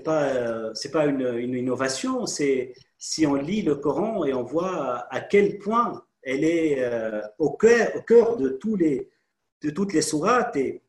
pas 0.04 0.72
pas 0.92 1.06
une, 1.06 1.38
une 1.38 1.56
innovation 1.56 2.26
c'est 2.26 2.74
si 3.06 3.28
on 3.28 3.36
lit 3.36 3.64
le 3.64 3.76
Coran 3.76 4.24
et 4.24 4.34
on 4.34 4.44
voit 4.44 5.08
à 5.14 5.20
quel 5.20 5.58
point 5.58 6.06
elle 6.22 6.46
est 6.46 6.82
euh, 6.82 7.22
au, 7.38 7.52
cœur, 7.52 7.92
au 7.98 8.38
de, 8.38 8.58
de 9.62 9.70
toutes 9.70 9.94
les 9.94 10.02
sourates 10.02 10.56
et, 10.56 10.82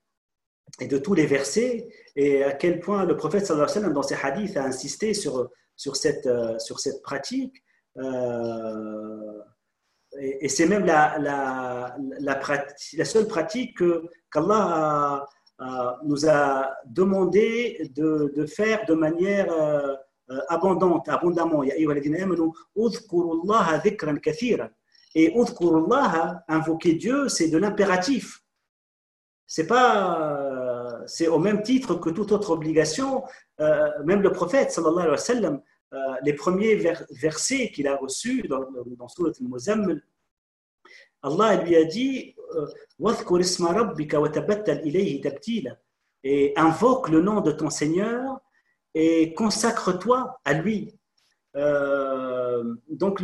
et, 0.80 0.86
de 0.86 0.98
tous 0.98 1.14
les 1.14 1.26
versets, 1.26 1.88
et 2.16 2.42
à 2.42 2.52
quel 2.52 2.80
point 2.80 3.04
le 3.04 3.16
prophète 3.16 3.46
sallallahu 3.46 3.64
alayhi 3.64 3.78
wa 3.78 3.82
sallam, 3.82 3.94
dans 3.94 4.02
ses 4.02 4.16
hadiths, 4.16 4.56
a 4.56 4.64
insisté 4.64 5.14
sur, 5.14 5.50
sur, 5.76 5.96
cette, 5.96 6.26
euh, 6.26 6.58
sur 6.58 6.80
cette 6.80 7.02
pratique. 7.02 7.62
Euh, 7.98 9.40
et, 10.20 10.48
c'est 10.48 10.66
même 10.66 10.84
la, 10.84 11.18
la, 11.18 11.96
la, 12.20 13.04
seule 13.04 13.26
pratique 13.26 13.78
qu'Allah 14.32 15.26
nous 16.04 16.28
a 16.28 16.74
demandé 16.86 17.90
de, 17.94 18.32
de, 18.34 18.46
faire 18.46 18.84
de 18.86 18.94
manière 18.94 19.52
abondante, 20.48 21.08
abondamment. 21.08 21.62
Et 25.14 25.32
Allah, 25.32 26.44
invoquer 26.48 26.94
Dieu, 26.94 27.28
c'est 27.28 27.48
de 27.48 27.58
l'impératif. 27.58 28.40
C'est 29.46 29.66
pas, 29.66 30.53
c'est 31.06 31.28
au 31.28 31.38
même 31.38 31.62
titre 31.62 31.94
que 31.94 32.10
toute 32.10 32.32
autre 32.32 32.50
obligation. 32.50 33.24
Euh, 33.60 33.88
même 34.04 34.22
le 34.22 34.32
prophète, 34.32 34.70
sallallahu 34.72 35.08
alayhi 35.08 35.44
wa 35.44 35.62
euh, 35.92 36.14
les 36.24 36.32
premiers 36.32 36.74
versets 37.10 37.70
qu'il 37.70 37.86
a 37.86 37.96
reçus 37.96 38.42
dans, 38.48 38.64
dans 38.98 39.06
al-Muzammil, 39.06 40.02
Allah 41.22 41.62
lui 41.62 41.76
a 41.76 41.84
dit 41.84 42.34
euh, 42.56 42.66
et 46.26 46.52
invoque 46.56 47.08
le 47.10 47.20
nom 47.20 47.40
de 47.42 47.52
ton 47.52 47.70
Seigneur 47.70 48.40
et 48.94 49.34
consacre-toi 49.34 50.40
à 50.44 50.54
lui. 50.54 50.98
Donc 52.88 53.22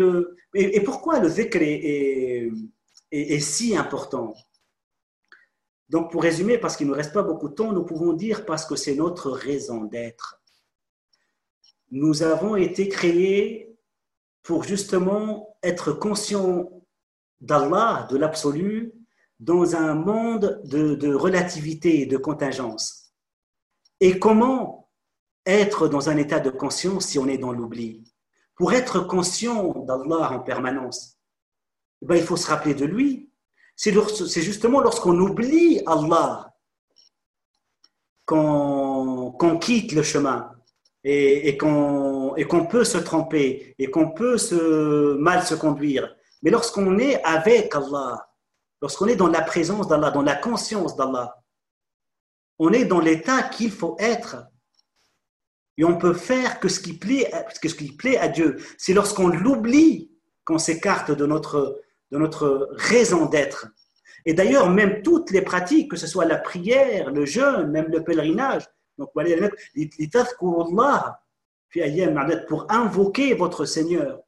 et, 0.54 0.80
pourquoi 0.82 1.18
le 1.18 1.28
zikr 1.28 1.58
est, 1.60 3.38
si 3.40 3.76
important? 3.76 4.34
Donc 5.90 6.12
pour 6.12 6.22
résumer, 6.22 6.56
parce 6.56 6.76
qu'il 6.76 6.86
ne 6.86 6.92
nous 6.92 6.96
reste 6.96 7.12
pas 7.12 7.24
beaucoup 7.24 7.48
de 7.48 7.54
temps, 7.54 7.72
nous 7.72 7.84
pouvons 7.84 8.12
dire 8.12 8.46
parce 8.46 8.64
que 8.64 8.76
c'est 8.76 8.94
notre 8.94 9.30
raison 9.30 9.84
d'être. 9.84 10.40
Nous 11.90 12.22
avons 12.22 12.54
été 12.54 12.88
créés 12.88 13.76
pour 14.44 14.62
justement 14.62 15.56
être 15.64 15.92
conscients 15.92 16.70
d'Allah, 17.40 18.06
de 18.08 18.16
l'absolu, 18.16 18.92
dans 19.40 19.74
un 19.74 19.94
monde 19.94 20.62
de, 20.64 20.94
de 20.94 21.12
relativité 21.12 22.02
et 22.02 22.06
de 22.06 22.16
contingence. 22.16 23.12
Et 23.98 24.20
comment 24.20 24.90
être 25.44 25.88
dans 25.88 26.08
un 26.08 26.16
état 26.16 26.38
de 26.38 26.50
conscience 26.50 27.06
si 27.06 27.18
on 27.18 27.26
est 27.26 27.38
dans 27.38 27.52
l'oubli? 27.52 28.04
Pour 28.54 28.72
être 28.74 29.00
conscient 29.00 29.80
d'Allah 29.80 30.32
en 30.32 30.40
permanence, 30.40 31.18
eh 32.02 32.06
ben, 32.06 32.14
il 32.14 32.22
faut 32.22 32.36
se 32.36 32.46
rappeler 32.46 32.74
de 32.74 32.84
lui. 32.84 33.29
C'est 33.82 34.42
justement 34.42 34.80
lorsqu'on 34.80 35.18
oublie 35.18 35.80
Allah 35.86 36.54
qu'on 38.26 39.58
quitte 39.58 39.92
le 39.92 40.02
chemin 40.02 40.52
et, 41.02 41.56
qu'on 41.56 42.66
peut 42.70 42.84
se 42.84 42.98
tromper 42.98 43.74
et 43.78 43.90
qu'on 43.90 44.10
peut 44.10 44.36
mal 45.18 45.46
se 45.46 45.54
conduire. 45.54 46.14
Mais 46.42 46.50
lorsqu'on 46.50 46.98
est 46.98 47.24
avec 47.24 47.74
Allah, 47.74 48.28
lorsqu'on 48.82 49.06
est 49.06 49.16
dans 49.16 49.28
la 49.28 49.40
présence 49.40 49.88
d'Allah, 49.88 50.10
dans 50.10 50.20
la 50.20 50.36
conscience 50.36 50.94
d'Allah, 50.94 51.42
on 52.58 52.74
est 52.74 52.84
dans 52.84 53.00
l'état 53.00 53.44
qu'il 53.44 53.70
faut 53.70 53.96
être 53.98 54.44
et 55.78 55.84
on 55.84 55.96
peut 55.96 56.12
faire 56.12 56.60
que 56.60 56.68
ce 56.68 56.80
qui 56.80 56.98
plaît 56.98 58.18
à 58.18 58.28
Dieu. 58.28 58.58
C'est 58.76 58.92
lorsqu'on 58.92 59.28
l'oublie 59.28 60.12
qu'on 60.44 60.58
s'écarte 60.58 61.10
de 61.10 61.24
notre, 61.24 61.80
de 62.10 62.18
notre 62.18 62.70
raison 62.72 63.26
d'être. 63.26 63.68
Et 64.26 64.34
d'ailleurs, 64.34 64.68
même 64.70 65.02
toutes 65.02 65.30
les 65.30 65.42
pratiques, 65.42 65.90
que 65.90 65.96
ce 65.96 66.06
soit 66.06 66.24
la 66.24 66.38
prière, 66.38 67.10
le 67.10 67.24
jeûne, 67.24 67.70
même 67.70 67.88
le 67.88 68.04
pèlerinage, 68.04 68.66
donc 68.98 69.10
pour 72.48 72.66
invoquer 72.70 73.34
votre 73.34 73.64
Seigneur. 73.64 74.20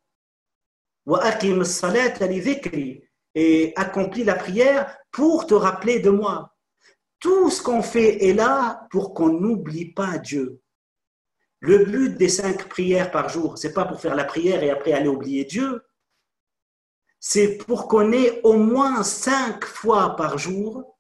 Et 3.34 3.72
accomplir 3.76 4.26
la 4.26 4.34
prière 4.34 4.96
pour 5.10 5.46
te 5.46 5.54
rappeler 5.54 6.00
de 6.00 6.10
moi. 6.10 6.54
Tout 7.18 7.50
ce 7.50 7.62
qu'on 7.62 7.82
fait 7.82 8.24
est 8.28 8.34
là 8.34 8.86
pour 8.90 9.14
qu'on 9.14 9.28
n'oublie 9.28 9.92
pas 9.92 10.18
Dieu. 10.18 10.60
Le 11.60 11.84
but 11.84 12.16
des 12.16 12.28
cinq 12.28 12.68
prières 12.68 13.10
par 13.10 13.28
jour, 13.28 13.56
c'est 13.58 13.72
pas 13.72 13.84
pour 13.84 14.00
faire 14.00 14.14
la 14.16 14.24
prière 14.24 14.62
et 14.62 14.70
après 14.70 14.92
aller 14.92 15.08
oublier 15.08 15.44
Dieu. 15.44 15.82
C'est 17.24 17.56
pour 17.56 17.86
qu'on 17.86 18.10
ait 18.10 18.40
au 18.42 18.54
moins 18.54 19.04
cinq 19.04 19.64
fois 19.64 20.16
par 20.16 20.38
jour 20.38 20.98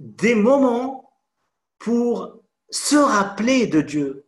des 0.00 0.34
moments 0.34 1.12
pour 1.78 2.40
se 2.70 2.96
rappeler 2.96 3.66
de 3.66 3.82
Dieu, 3.82 4.26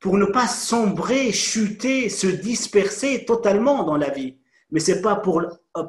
pour 0.00 0.18
ne 0.18 0.24
pas 0.26 0.48
sombrer, 0.48 1.32
chuter, 1.32 2.08
se 2.08 2.26
disperser 2.26 3.24
totalement 3.24 3.84
dans 3.84 3.96
la 3.96 4.10
vie. 4.10 4.40
Mais 4.70 4.80
c'est 4.80 5.02
pas 5.02 5.14
pour, 5.14 5.40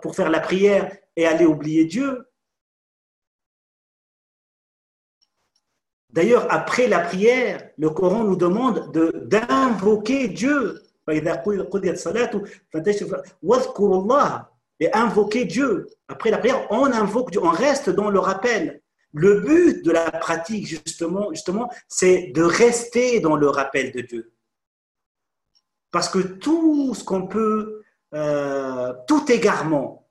pour 0.03 0.15
faire 0.15 0.29
la 0.29 0.39
prière 0.39 0.95
et 1.15 1.25
aller 1.25 1.47
oublier 1.47 1.85
Dieu. 1.85 2.29
D'ailleurs, 6.11 6.45
après 6.51 6.87
la 6.87 6.99
prière, 6.99 7.67
le 7.79 7.89
Coran 7.89 8.25
nous 8.25 8.35
demande 8.35 8.91
d'invoquer 9.27 10.27
Dieu. 10.27 10.83
Et 14.79 14.93
invoquer 14.93 15.45
Dieu. 15.45 15.87
Après 16.07 16.31
la 16.31 16.37
prière, 16.37 16.67
on 16.69 16.85
invoque 16.85 17.31
Dieu, 17.31 17.41
on 17.43 17.49
reste 17.49 17.89
dans 17.89 18.09
le 18.09 18.19
rappel. 18.19 18.81
Le 19.13 19.39
but 19.39 19.85
de 19.85 19.91
la 19.91 20.11
pratique, 20.11 20.67
justement, 20.67 21.29
justement 21.31 21.69
c'est 21.87 22.31
de 22.35 22.43
rester 22.43 23.21
dans 23.21 23.37
le 23.37 23.47
rappel 23.47 23.91
de 23.93 24.01
Dieu. 24.01 24.33
Parce 25.91 26.09
que 26.09 26.19
tout 26.19 26.93
ce 26.93 27.05
qu'on 27.05 27.25
peut, 27.27 27.83
euh, 28.13 28.93
tout 29.07 29.31
égarement, 29.31 30.09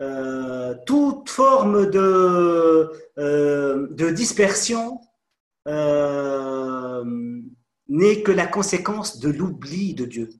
euh, 0.00 0.74
toute 0.86 1.30
forme 1.30 1.88
de, 1.88 2.90
euh, 3.18 3.86
de 3.90 4.10
dispersion 4.10 5.00
n'est 7.88 8.22
que 8.22 8.32
la 8.32 8.46
conséquence 8.46 9.18
de 9.18 9.28
l'oubli 9.30 9.94
de 9.94 10.04
Dieu. 10.04 10.30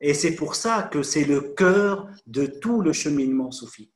Et 0.00 0.14
c'est 0.14 0.34
pour 0.34 0.54
ça 0.54 0.84
que 0.84 1.02
c'est 1.02 1.24
le 1.24 1.40
cœur 1.54 2.08
de 2.26 2.46
tout 2.46 2.80
le 2.80 2.92
cheminement 2.92 3.50
soufi. 3.50 3.92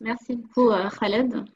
Merci 0.00 0.36
beaucoup, 0.36 0.70
Khaled. 1.00 1.55